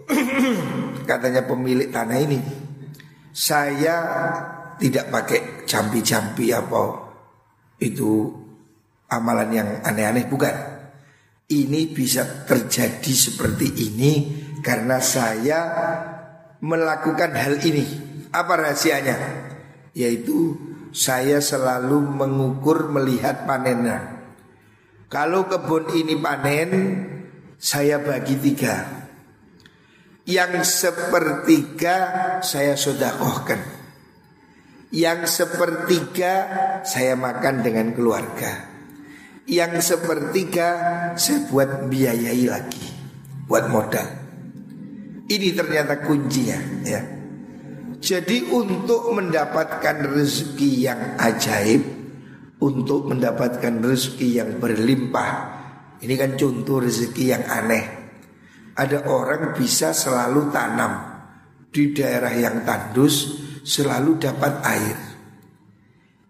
Katanya 1.10 1.42
pemilik 1.46 1.88
tanah 1.90 2.18
ini 2.20 2.40
saya 3.32 3.96
tidak 4.76 5.08
pakai 5.08 5.64
campi-campi 5.64 6.52
apa 6.52 6.84
itu 7.80 8.28
amalan 9.08 9.50
yang 9.50 9.68
aneh-aneh 9.80 10.28
bukan. 10.28 10.52
Ini 11.48 11.92
bisa 11.92 12.44
terjadi 12.48 13.12
seperti 13.12 13.72
ini 13.88 14.12
karena 14.60 15.00
saya 15.00 15.60
melakukan 16.60 17.32
hal 17.36 17.60
ini. 17.64 17.84
Apa 18.32 18.56
rahasianya? 18.56 19.16
Yaitu 19.92 20.56
saya 20.92 21.40
selalu 21.40 22.04
mengukur 22.04 22.92
melihat 22.92 23.48
panennya. 23.48 24.20
Kalau 25.08 25.48
kebun 25.48 25.92
ini 25.96 26.16
panen, 26.20 26.70
saya 27.56 28.00
bagi 28.00 28.36
tiga. 28.36 29.02
Yang 30.22 30.86
sepertiga 30.86 31.96
saya 32.46 32.78
sodakohkan 32.78 33.58
Yang 34.94 35.42
sepertiga 35.42 36.32
saya 36.86 37.18
makan 37.18 37.66
dengan 37.66 37.90
keluarga 37.90 38.70
Yang 39.50 39.82
sepertiga 39.82 40.68
saya 41.18 41.42
buat 41.50 41.90
biayai 41.90 42.46
lagi 42.46 42.86
Buat 43.50 43.66
modal 43.66 44.06
Ini 45.26 45.48
ternyata 45.58 45.98
kuncinya 46.06 46.86
ya 46.86 47.21
Jadi 48.02 48.50
untuk 48.50 49.14
mendapatkan 49.14 50.10
rezeki 50.10 50.70
yang 50.90 51.14
ajaib 51.22 51.82
Untuk 52.58 53.06
mendapatkan 53.06 53.78
rezeki 53.78 54.42
yang 54.42 54.50
berlimpah 54.58 55.32
Ini 56.02 56.14
kan 56.18 56.34
contoh 56.34 56.82
rezeki 56.82 57.24
yang 57.30 57.46
aneh 57.46 58.02
ada 58.72 59.04
orang 59.04 59.52
bisa 59.52 59.92
selalu 59.92 60.48
tanam 60.48 60.92
di 61.68 61.92
daerah 61.92 62.32
yang 62.32 62.64
tandus 62.64 63.36
selalu 63.60 64.16
dapat 64.16 64.52
air. 64.64 64.98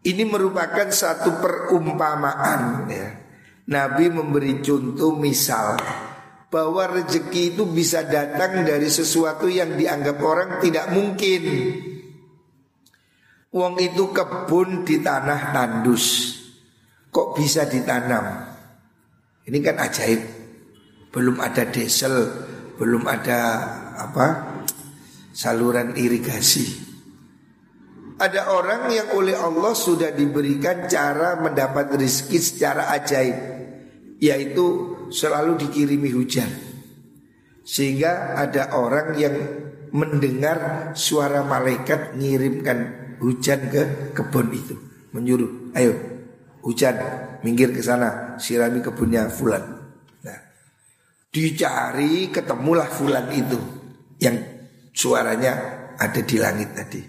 Ini 0.03 0.27
merupakan 0.27 0.91
satu 0.91 1.39
perumpamaan 1.39 2.91
ya. 2.91 3.09
Nabi 3.63 4.11
memberi 4.11 4.59
contoh 4.59 5.15
misal 5.15 5.79
bahwa 6.53 6.85
rezeki 6.85 7.57
itu 7.57 7.65
bisa 7.65 8.05
datang 8.05 8.61
dari 8.61 8.93
sesuatu 8.93 9.49
yang 9.49 9.73
dianggap 9.73 10.21
orang 10.21 10.61
tidak 10.61 10.93
mungkin. 10.93 11.43
Uang 13.57 13.81
itu 13.81 14.13
kebun 14.13 14.85
di 14.85 15.01
tanah 15.01 15.57
tandus. 15.57 16.37
Kok 17.09 17.41
bisa 17.41 17.65
ditanam? 17.65 18.53
Ini 19.49 19.59
kan 19.65 19.81
ajaib. 19.81 20.21
Belum 21.09 21.41
ada 21.41 21.65
desel, 21.69 22.29
belum 22.77 23.09
ada 23.09 23.41
apa? 23.97 24.53
saluran 25.33 25.97
irigasi. 25.97 26.93
Ada 28.21 28.53
orang 28.53 28.93
yang 28.93 29.09
oleh 29.17 29.33
Allah 29.33 29.73
sudah 29.73 30.13
diberikan 30.13 30.85
cara 30.85 31.41
mendapat 31.41 31.97
rezeki 31.97 32.39
secara 32.39 32.93
ajaib 32.93 33.35
Yaitu 34.23 34.92
selalu 35.13 35.61
dikirimi 35.69 36.11
hujan. 36.11 36.49
Sehingga 37.63 38.35
ada 38.35 38.75
orang 38.75 39.15
yang 39.15 39.37
mendengar 39.93 40.91
suara 40.99 41.45
malaikat 41.45 42.17
ngirimkan 42.19 42.79
hujan 43.23 43.71
ke 43.71 43.83
kebun 44.17 44.49
itu. 44.51 44.75
Menyuruh, 45.13 45.77
ayo 45.77 45.93
hujan 46.65 46.97
minggir 47.45 47.75
ke 47.75 47.83
sana 47.85 48.39
sirami 48.39 48.81
kebunnya 48.81 49.29
fulan. 49.29 49.63
Nah 50.25 50.41
dicari 51.29 52.31
ketemulah 52.31 52.87
fulan 52.87 53.27
itu 53.35 53.59
Yang 54.23 54.37
suaranya 54.95 55.53
ada 55.99 56.21
di 56.23 56.37
langit 56.39 56.71
tadi. 56.79 57.03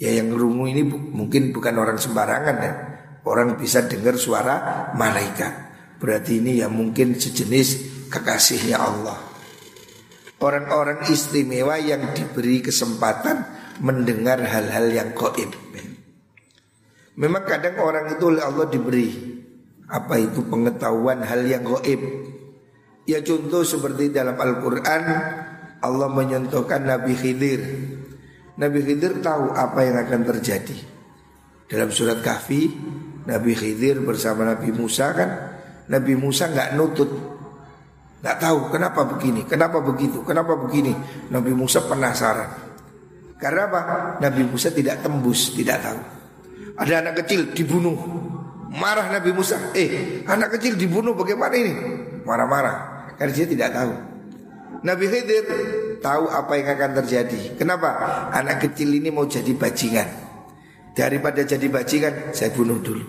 Ya 0.00 0.16
yang 0.16 0.32
rungu 0.32 0.64
ini 0.72 0.88
bu 0.88 0.96
mungkin 0.96 1.52
bukan 1.52 1.76
orang 1.76 2.00
sembarangan 2.00 2.56
ya. 2.56 2.72
Orang 3.28 3.60
bisa 3.60 3.84
dengar 3.84 4.16
suara 4.16 4.88
malaikat 4.96 5.67
Berarti 5.98 6.38
ini 6.38 6.62
ya 6.62 6.70
mungkin 6.70 7.18
sejenis 7.18 7.68
kekasihnya 8.08 8.78
Allah. 8.78 9.18
Orang-orang 10.38 11.10
istimewa 11.10 11.74
yang 11.82 12.14
diberi 12.14 12.62
kesempatan 12.62 13.42
mendengar 13.82 14.38
hal-hal 14.38 14.86
yang 14.94 15.10
goib. 15.10 15.50
Memang 17.18 17.42
kadang 17.42 17.82
orang 17.82 18.14
itu 18.14 18.30
oleh 18.30 18.42
Allah 18.46 18.70
diberi. 18.70 19.10
Apa 19.90 20.22
itu 20.22 20.46
pengetahuan 20.46 21.26
hal 21.26 21.42
yang 21.42 21.66
goib? 21.66 21.98
Ya 23.10 23.18
contoh 23.26 23.66
seperti 23.66 24.14
dalam 24.14 24.38
Al-Quran 24.38 25.02
Allah 25.82 26.08
menyentuhkan 26.10 26.86
Nabi 26.86 27.18
Khidir. 27.18 27.62
Nabi 28.58 28.78
Khidir 28.82 29.18
tahu 29.18 29.50
apa 29.50 29.82
yang 29.82 29.96
akan 29.98 30.22
terjadi. 30.34 30.78
Dalam 31.66 31.90
surat 31.90 32.22
Kahfi, 32.22 32.70
Nabi 33.26 33.52
Khidir 33.58 34.02
bersama 34.02 34.46
Nabi 34.46 34.70
Musa 34.70 35.10
kan, 35.14 35.30
Nabi 35.88 36.12
Musa 36.16 36.52
nggak 36.52 36.76
nutut, 36.76 37.10
nggak 38.20 38.36
tahu 38.36 38.68
kenapa 38.68 39.08
begini, 39.08 39.48
kenapa 39.48 39.80
begitu, 39.80 40.20
kenapa 40.24 40.56
begini. 40.56 40.92
Nabi 41.32 41.52
Musa 41.56 41.84
penasaran. 41.84 42.68
Karena 43.40 43.70
apa? 43.70 43.80
Nabi 44.20 44.42
Musa 44.44 44.68
tidak 44.68 45.00
tembus, 45.00 45.54
tidak 45.56 45.80
tahu. 45.80 46.00
Ada 46.78 47.02
anak 47.06 47.24
kecil 47.24 47.54
dibunuh, 47.54 47.94
marah 48.70 49.08
Nabi 49.08 49.30
Musa. 49.32 49.72
Eh, 49.72 50.22
anak 50.26 50.58
kecil 50.58 50.76
dibunuh 50.76 51.14
bagaimana 51.14 51.54
ini? 51.54 51.72
Marah-marah, 52.26 53.08
karena 53.16 53.32
dia 53.32 53.46
tidak 53.48 53.70
tahu. 53.72 53.92
Nabi 54.78 55.04
Khidir 55.10 55.44
tahu 55.98 56.30
apa 56.30 56.52
yang 56.54 56.68
akan 56.78 56.90
terjadi. 57.02 57.58
Kenapa? 57.58 57.88
Anak 58.30 58.62
kecil 58.62 58.94
ini 58.94 59.10
mau 59.10 59.26
jadi 59.26 59.50
bajingan. 59.54 60.06
Daripada 60.94 61.42
jadi 61.42 61.66
bajingan, 61.66 62.34
saya 62.34 62.50
bunuh 62.54 62.78
dulu. 62.78 63.06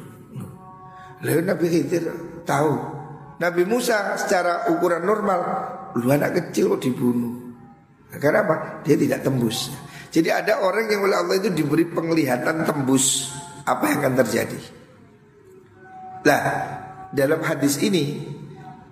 Lalu 1.25 1.41
Nabi 1.45 1.65
Khidir 1.67 2.03
tahu. 2.43 2.73
Nabi 3.39 3.63
Musa 3.63 4.19
secara 4.19 4.67
ukuran 4.67 5.03
normal, 5.03 5.39
lu 5.95 6.11
anak 6.11 6.35
kecil 6.35 6.75
kok 6.75 6.83
dibunuh. 6.83 7.55
Nah, 8.11 8.17
karena 8.19 8.43
apa? 8.43 8.55
Dia 8.83 8.99
tidak 8.99 9.23
tembus. 9.23 9.71
Jadi 10.09 10.27
ada 10.33 10.65
orang 10.65 10.89
yang 10.89 11.05
oleh 11.05 11.15
Allah 11.15 11.35
itu 11.37 11.53
diberi 11.53 11.85
penglihatan 11.85 12.65
tembus 12.65 13.29
apa 13.63 13.85
yang 13.93 13.97
akan 14.03 14.15
terjadi. 14.25 14.59
Lah, 16.25 16.43
dalam 17.13 17.39
hadis 17.45 17.79
ini 17.79 18.27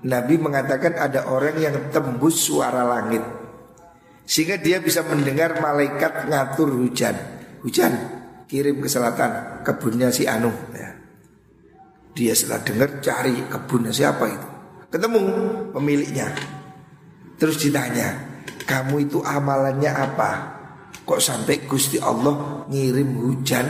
Nabi 0.06 0.38
mengatakan 0.38 0.95
ada 0.95 1.28
orang 1.28 1.58
yang 1.58 1.76
tembus 1.89 2.45
suara 2.48 2.86
langit. 2.86 3.26
Sehingga 4.28 4.60
dia 4.60 4.84
bisa 4.84 5.08
mendengar 5.08 5.64
malaikat 5.64 6.28
ngatur 6.28 6.76
hujan 6.76 7.16
Hujan 7.64 7.93
kirim 8.48 8.80
ke 8.80 8.88
selatan 8.88 9.64
kebunnya 9.66 10.14
si 10.14 10.30
Anu 10.30 10.54
ya. 10.72 10.87
Dia 12.18 12.34
setelah 12.34 12.65
dengar 12.65 12.89
cari 12.97 13.45
kebunnya 13.45 13.93
siapa 13.93 14.26
itu. 14.26 14.47
Ketemu 14.89 15.22
pemiliknya. 15.70 16.34
Terus 17.38 17.61
ditanya 17.61 18.18
Kamu 18.65 19.05
itu 19.05 19.22
amalannya 19.22 19.91
apa? 19.93 20.32
Kok 21.05 21.22
sampai 21.22 21.70
Gusti 21.70 22.01
Allah 22.01 22.65
ngirim 22.65 23.22
hujan? 23.22 23.68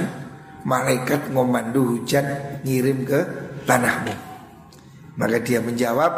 Malaikat 0.63 1.35
ngomando 1.35 1.83
hujan 1.83 2.23
Ngirim 2.63 3.03
ke 3.03 3.19
tanahmu. 3.67 4.15
Maka 5.19 5.43
dia 5.43 5.59
menjawab 5.59 6.13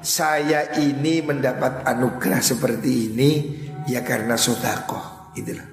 Saya 0.00 0.72
ini 0.80 1.20
mendapat 1.20 1.84
anugerah 1.84 2.40
seperti 2.40 3.12
ini 3.12 3.30
Ya 3.84 4.00
karena 4.00 4.40
sodakoh. 4.40 5.36
Itulah. 5.36 5.68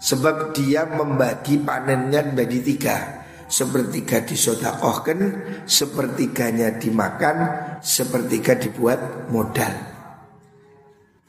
Sebab 0.00 0.56
dia 0.56 0.88
membagi 0.88 1.60
panennya 1.60 2.26
menjadi 2.26 2.58
tiga 2.64 3.21
Sepertiga 3.52 4.24
disodakohkan 4.24 5.18
Sepertiganya 5.68 6.72
dimakan 6.80 7.36
Sepertiga 7.84 8.56
dibuat 8.56 9.28
modal 9.28 9.92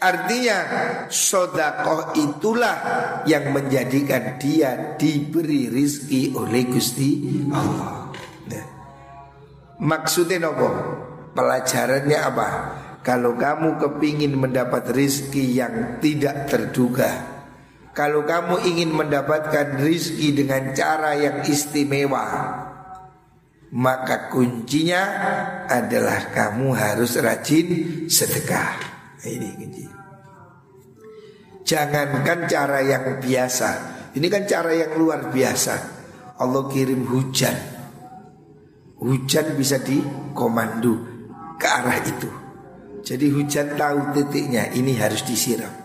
Artinya 0.04 0.58
sodakoh 1.08 2.12
itulah 2.20 2.76
yang 3.24 3.56
menjadikan 3.56 4.36
dia 4.36 5.00
diberi 5.00 5.72
rizki 5.72 6.36
oleh 6.36 6.68
Gusti 6.68 7.24
Allah. 7.56 8.12
Nah. 8.52 8.66
Maksudnya 9.80 10.44
apa? 10.44 10.70
Pelajarannya 11.32 12.20
apa? 12.20 12.48
Kalau 13.00 13.40
kamu 13.40 13.80
kepingin 13.80 14.36
mendapat 14.36 14.92
rizki 14.92 15.56
yang 15.56 16.04
tidak 16.04 16.52
terduga 16.52 17.33
Kalau 17.94 18.26
kamu 18.26 18.66
ingin 18.66 18.90
mendapatkan 18.90 19.78
rizki 19.78 20.34
dengan 20.34 20.74
cara 20.74 21.14
yang 21.14 21.46
istimewa 21.46 22.26
Maka 23.74 24.30
kuncinya 24.30 25.02
adalah 25.66 26.30
kamu 26.30 26.78
harus 26.78 27.18
rajin 27.18 27.70
sedekah. 28.06 28.78
Ini 29.26 29.50
kunci. 29.58 29.86
Jangankan 31.66 32.46
cara 32.46 32.86
yang 32.86 33.18
biasa. 33.18 33.70
Ini 34.14 34.28
kan 34.30 34.46
cara 34.46 34.78
yang 34.78 34.94
luar 34.94 35.34
biasa. 35.34 35.74
Allah 36.38 36.70
kirim 36.70 37.02
hujan. 37.10 37.58
Hujan 39.02 39.58
bisa 39.58 39.82
dikomando 39.82 40.94
ke 41.58 41.66
arah 41.66 41.98
itu. 41.98 42.30
Jadi 43.02 43.26
hujan 43.34 43.74
tahu 43.74 44.14
titiknya 44.14 44.70
ini 44.70 44.94
harus 45.02 45.26
disiram. 45.26 45.83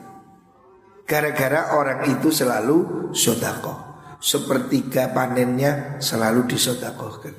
Gara-gara 1.08 1.72
orang 1.72 2.04
itu 2.12 2.28
selalu 2.28 3.10
sodako. 3.16 3.88
Sepertiga 4.20 5.08
panennya 5.16 5.96
selalu 6.04 6.52
disodakohkan. 6.52 7.32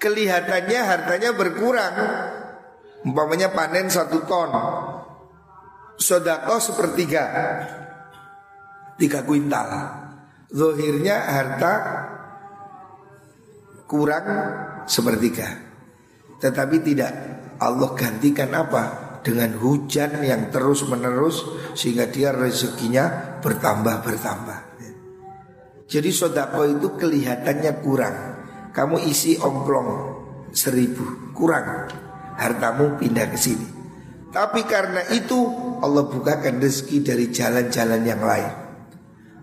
Kelihatannya 0.00 0.80
hartanya 0.80 1.36
berkurang. 1.36 1.94
Umpamanya 3.04 3.52
panen 3.52 3.92
satu 3.92 4.24
ton. 4.24 4.48
Sodako 6.00 6.56
sepertiga. 6.56 7.24
Tiga 8.96 9.20
kuintal. 9.28 9.68
Zohirnya 10.48 11.20
harta 11.20 11.72
kurang 13.84 14.26
sepertiga. 14.88 15.52
Tetapi 16.40 16.76
tidak 16.80 17.12
Allah 17.60 17.90
gantikan 17.92 18.56
apa? 18.56 19.09
Dengan 19.20 19.52
hujan 19.60 20.24
yang 20.24 20.48
terus 20.48 20.80
menerus 20.88 21.44
sehingga 21.76 22.08
dia 22.08 22.32
rezekinya 22.32 23.36
bertambah 23.44 24.00
bertambah. 24.00 24.58
Jadi 25.90 26.10
sodako 26.14 26.64
itu 26.70 26.88
kelihatannya 26.94 27.72
kurang. 27.82 28.16
Kamu 28.70 29.02
isi 29.02 29.34
omplong 29.42 29.88
seribu 30.54 31.34
kurang, 31.34 31.90
hartamu 32.38 32.94
pindah 32.94 33.26
ke 33.34 33.38
sini. 33.38 33.68
Tapi 34.30 34.62
karena 34.70 35.02
itu 35.10 35.36
Allah 35.82 36.06
bukakan 36.06 36.62
rezeki 36.62 37.02
dari 37.02 37.26
jalan-jalan 37.34 38.02
yang 38.06 38.22
lain. 38.22 38.52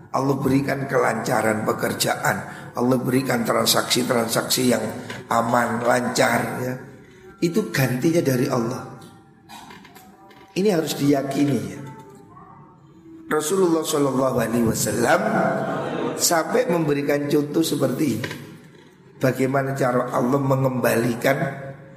Allah 0.08 0.36
berikan 0.40 0.88
kelancaran 0.88 1.68
pekerjaan, 1.68 2.36
Allah 2.72 2.96
berikan 2.96 3.44
transaksi-transaksi 3.44 4.72
yang 4.72 4.80
aman, 5.28 5.84
lancar 5.84 6.40
ya 6.64 6.74
itu 7.38 7.70
gantinya 7.70 8.22
dari 8.22 8.46
Allah. 8.50 8.97
Ini 10.58 10.74
harus 10.74 10.98
diyakini 10.98 11.58
ya. 11.70 11.80
Rasulullah 13.30 13.86
Shallallahu 13.86 14.36
Alaihi 14.42 14.66
Wasallam 14.66 15.20
sampai 16.18 16.66
memberikan 16.66 17.30
contoh 17.30 17.62
seperti 17.62 18.04
ini. 18.18 18.30
Bagaimana 19.22 19.78
cara 19.78 20.10
Allah 20.10 20.40
mengembalikan 20.42 21.38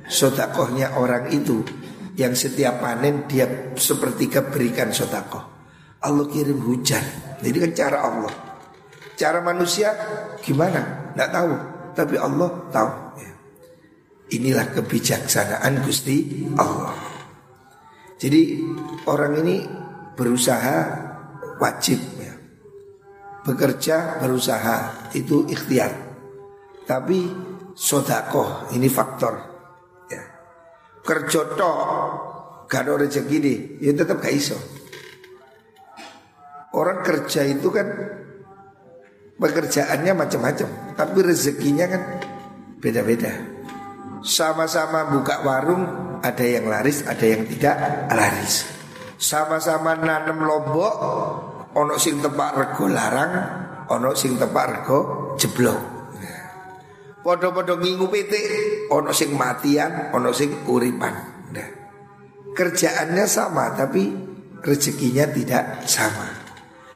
sodakohnya 0.06 0.94
orang 1.00 1.34
itu 1.34 1.66
yang 2.20 2.38
setiap 2.38 2.84
panen 2.84 3.26
dia 3.26 3.74
sepertiga 3.74 4.46
berikan 4.46 4.94
sodakoh. 4.94 5.42
Allah 6.06 6.26
kirim 6.30 6.62
hujan. 6.62 7.02
Jadi 7.42 7.58
kan 7.58 7.72
cara 7.74 7.98
Allah. 8.06 8.34
Cara 9.18 9.42
manusia 9.42 9.94
gimana? 10.42 11.14
Tidak 11.14 11.30
tahu. 11.30 11.54
Tapi 11.98 12.16
Allah 12.18 12.50
tahu. 12.70 12.92
Ya. 13.22 13.32
Inilah 14.38 14.66
kebijaksanaan 14.74 15.86
Gusti 15.86 16.50
Allah. 16.58 17.21
Jadi 18.22 18.62
orang 19.10 19.42
ini 19.42 19.66
berusaha 20.14 20.78
wajib 21.58 21.98
ya. 22.22 22.34
Bekerja 23.42 24.22
berusaha 24.22 25.10
itu 25.18 25.50
ikhtiar. 25.50 25.90
Tapi 26.86 27.34
sodakoh 27.74 28.70
ini 28.78 28.86
faktor. 28.86 29.42
Ya. 30.06 30.22
Kerja 31.02 31.58
tok 31.58 31.80
gak 32.70 32.86
ada 32.86 33.02
rezeki 33.02 33.38
nih, 33.42 33.58
ya 33.82 33.92
tetap 33.98 34.22
gak 34.22 34.38
iso. 34.38 34.56
Orang 36.78 37.02
kerja 37.02 37.42
itu 37.44 37.68
kan 37.74 37.84
pekerjaannya 39.42 40.14
macam-macam, 40.14 40.70
tapi 40.94 41.18
rezekinya 41.26 41.90
kan 41.90 42.02
beda-beda. 42.80 43.34
Sama-sama 44.22 45.10
buka 45.10 45.42
warung, 45.42 46.11
ada 46.22 46.46
yang 46.46 46.70
laris, 46.70 47.04
ada 47.06 47.26
yang 47.26 47.44
tidak 47.50 47.76
laris. 48.14 48.66
Sama-sama 49.18 49.98
nanam 49.98 50.42
lombok, 50.42 50.94
ono 51.78 51.96
sing 51.98 52.22
tepak 52.22 52.52
rego 52.58 52.86
larang, 52.90 53.34
ono 53.90 54.14
sing 54.18 54.38
tepak 54.38 54.66
rego 54.70 55.00
jeblok. 55.38 56.02
Podo-podo 57.22 57.78
ngingu 57.78 58.10
PT, 58.10 58.34
ono 58.90 59.14
sing 59.14 59.38
matian, 59.38 60.10
ono 60.10 60.34
sing 60.34 60.66
uripan. 60.66 61.14
Nah, 61.54 61.70
kerjaannya 62.58 63.26
sama, 63.30 63.78
tapi 63.78 64.10
rezekinya 64.66 65.30
tidak 65.30 65.86
sama. 65.86 66.26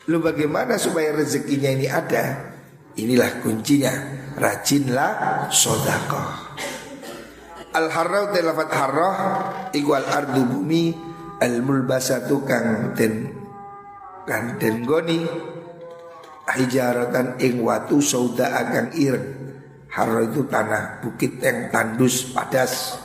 Lu 0.09 0.17
bagaimana 0.21 0.81
supaya 0.81 1.13
rezekinya 1.13 1.69
ini 1.69 1.85
ada? 1.85 2.53
Inilah 2.97 3.41
kuncinya. 3.45 3.93
Rajinlah 4.33 5.45
sodakoh. 5.53 6.57
Al 7.75 7.91
harrau 7.91 8.31
telafat 8.31 8.71
harrah 8.71 9.15
igual 9.75 10.07
ardu 10.07 10.47
bumi 10.47 10.95
al 11.43 11.59
mulbasatu 11.59 12.47
kang 12.47 12.95
den 12.95 13.35
kang 14.23 14.55
den 14.55 14.87
goni 14.87 15.27
hijaratan 16.47 17.35
ing 17.43 17.59
watu 17.59 17.99
sauda 17.99 18.55
agang 18.55 18.95
ireng. 18.95 19.27
Harra 19.91 20.23
itu 20.27 20.47
tanah 20.47 21.03
bukit 21.03 21.39
yang 21.43 21.67
tandus 21.71 22.31
padas. 22.31 22.95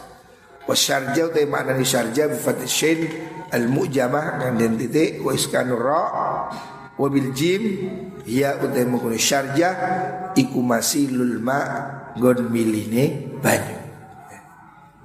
Wasyarja 0.67 1.35
utai 1.35 1.51
makna 1.51 1.75
ni 1.75 1.83
syarja 1.83 2.31
bifat 2.31 2.63
shin 2.71 3.11
al 3.51 3.67
mujamah 3.67 4.39
kang 4.39 4.55
den 4.55 4.79
titik 4.79 5.19
wa 5.19 5.35
iskanur 5.35 5.83
ra 5.83 6.05
Wabil 7.01 7.33
jim 7.33 7.63
ya 8.29 8.61
utai 8.61 8.85
mengkono 8.85 9.17
syarjah 9.17 9.75
iku 10.37 10.61
masilul 10.63 11.41
ma 11.43 11.59
gon 12.15 12.53
miline 12.53 13.35
banyu. 13.41 13.80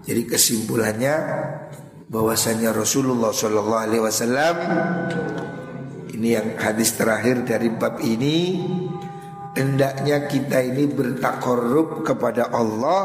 Jadi 0.05 0.21
kesimpulannya 0.29 1.15
bahwasanya 2.05 2.69
Rasulullah 2.69 3.33
Shallallahu 3.33 3.81
Alaihi 3.81 4.03
Wasallam 4.05 4.55
ini 6.13 6.37
yang 6.37 6.53
hadis 6.61 6.93
terakhir 6.93 7.41
dari 7.41 7.73
bab 7.73 7.97
ini 8.05 8.61
hendaknya 9.57 10.29
kita 10.29 10.61
ini 10.61 10.85
bertakorup 10.85 12.05
kepada 12.05 12.53
Allah 12.53 13.01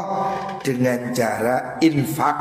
dengan 0.61 1.09
cara 1.09 1.81
infak 1.81 2.37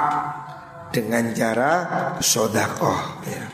dengan 0.92 1.32
cara 1.32 1.72
sodakoh 2.20 3.24
ya. 3.24 3.44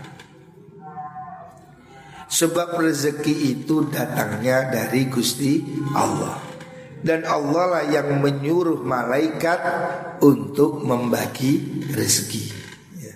Sebab 2.27 2.83
rezeki 2.83 3.55
itu 3.55 3.87
datangnya 3.87 4.67
dari 4.67 5.07
Gusti 5.07 5.63
Allah 5.95 6.56
Dan 7.05 7.29
Allah 7.29 7.65
lah 7.69 7.85
yang 7.93 8.21
menyuruh 8.25 8.81
malaikat 8.83 9.61
untuk 10.25 10.81
membagi 10.83 11.85
rezeki 11.93 12.45
ya. 13.01 13.15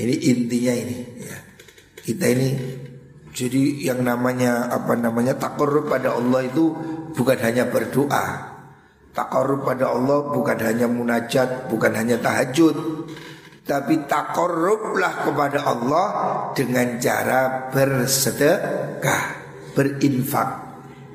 Ini 0.00 0.14
intinya 0.32 0.74
ini 0.74 0.98
ya. 1.20 1.38
Kita 2.00 2.24
ini 2.30 2.48
jadi 3.36 3.92
yang 3.92 4.00
namanya 4.00 4.72
apa 4.72 4.96
namanya 4.96 5.36
takarrub 5.36 5.92
pada 5.92 6.16
Allah 6.16 6.48
itu 6.48 6.72
bukan 7.12 7.38
hanya 7.44 7.68
berdoa. 7.68 8.56
Takarrub 9.12 9.64
pada 9.64 9.92
Allah 9.92 10.32
bukan 10.32 10.58
hanya 10.60 10.88
munajat, 10.88 11.68
bukan 11.68 11.92
hanya 11.92 12.16
tahajud, 12.20 13.04
tapi 13.66 14.06
takorublah 14.06 15.26
kepada 15.26 15.58
Allah 15.66 16.06
dengan 16.54 17.02
cara 17.02 17.66
bersedekah, 17.74 19.24
berinfak. 19.74 20.65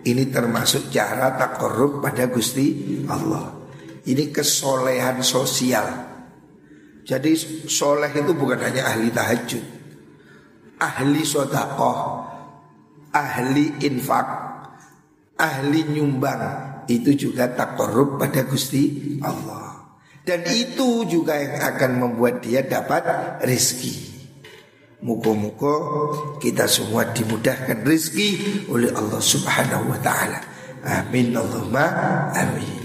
Ini 0.02 0.34
termasuk 0.34 0.90
cara 0.90 1.38
takorub 1.38 2.02
pada 2.02 2.26
Gusti 2.26 3.00
Allah. 3.06 3.54
Ini 4.02 4.34
kesolehan 4.34 5.22
sosial. 5.22 6.10
Jadi 7.06 7.34
soleh 7.70 8.10
itu 8.10 8.34
bukan 8.34 8.62
hanya 8.62 8.90
ahli 8.94 9.14
tahajud, 9.14 9.66
ahli 10.82 11.22
sodakoh, 11.22 12.02
ahli 13.14 13.78
infak, 13.86 14.28
ahli 15.38 15.82
nyumbang. 15.86 16.42
Itu 16.90 17.14
juga 17.14 17.54
takorub 17.54 18.18
pada 18.18 18.42
Gusti 18.46 19.18
Allah. 19.22 19.86
Dan 20.22 20.46
itu 20.50 21.06
juga 21.10 21.38
yang 21.38 21.62
akan 21.62 21.92
membuat 21.98 22.46
dia 22.46 22.62
dapat 22.66 23.06
rizki 23.46 24.11
Muka-muka 25.02 25.74
kita 26.38 26.70
semua 26.70 27.10
dimudahkan 27.10 27.82
rizki 27.82 28.38
oleh 28.70 28.94
Allah 28.94 29.18
subhanahu 29.18 29.90
wa 29.90 29.98
ta'ala. 29.98 30.40
Amin 30.82 31.34
Allahumma 31.34 31.86
amin 32.34 32.81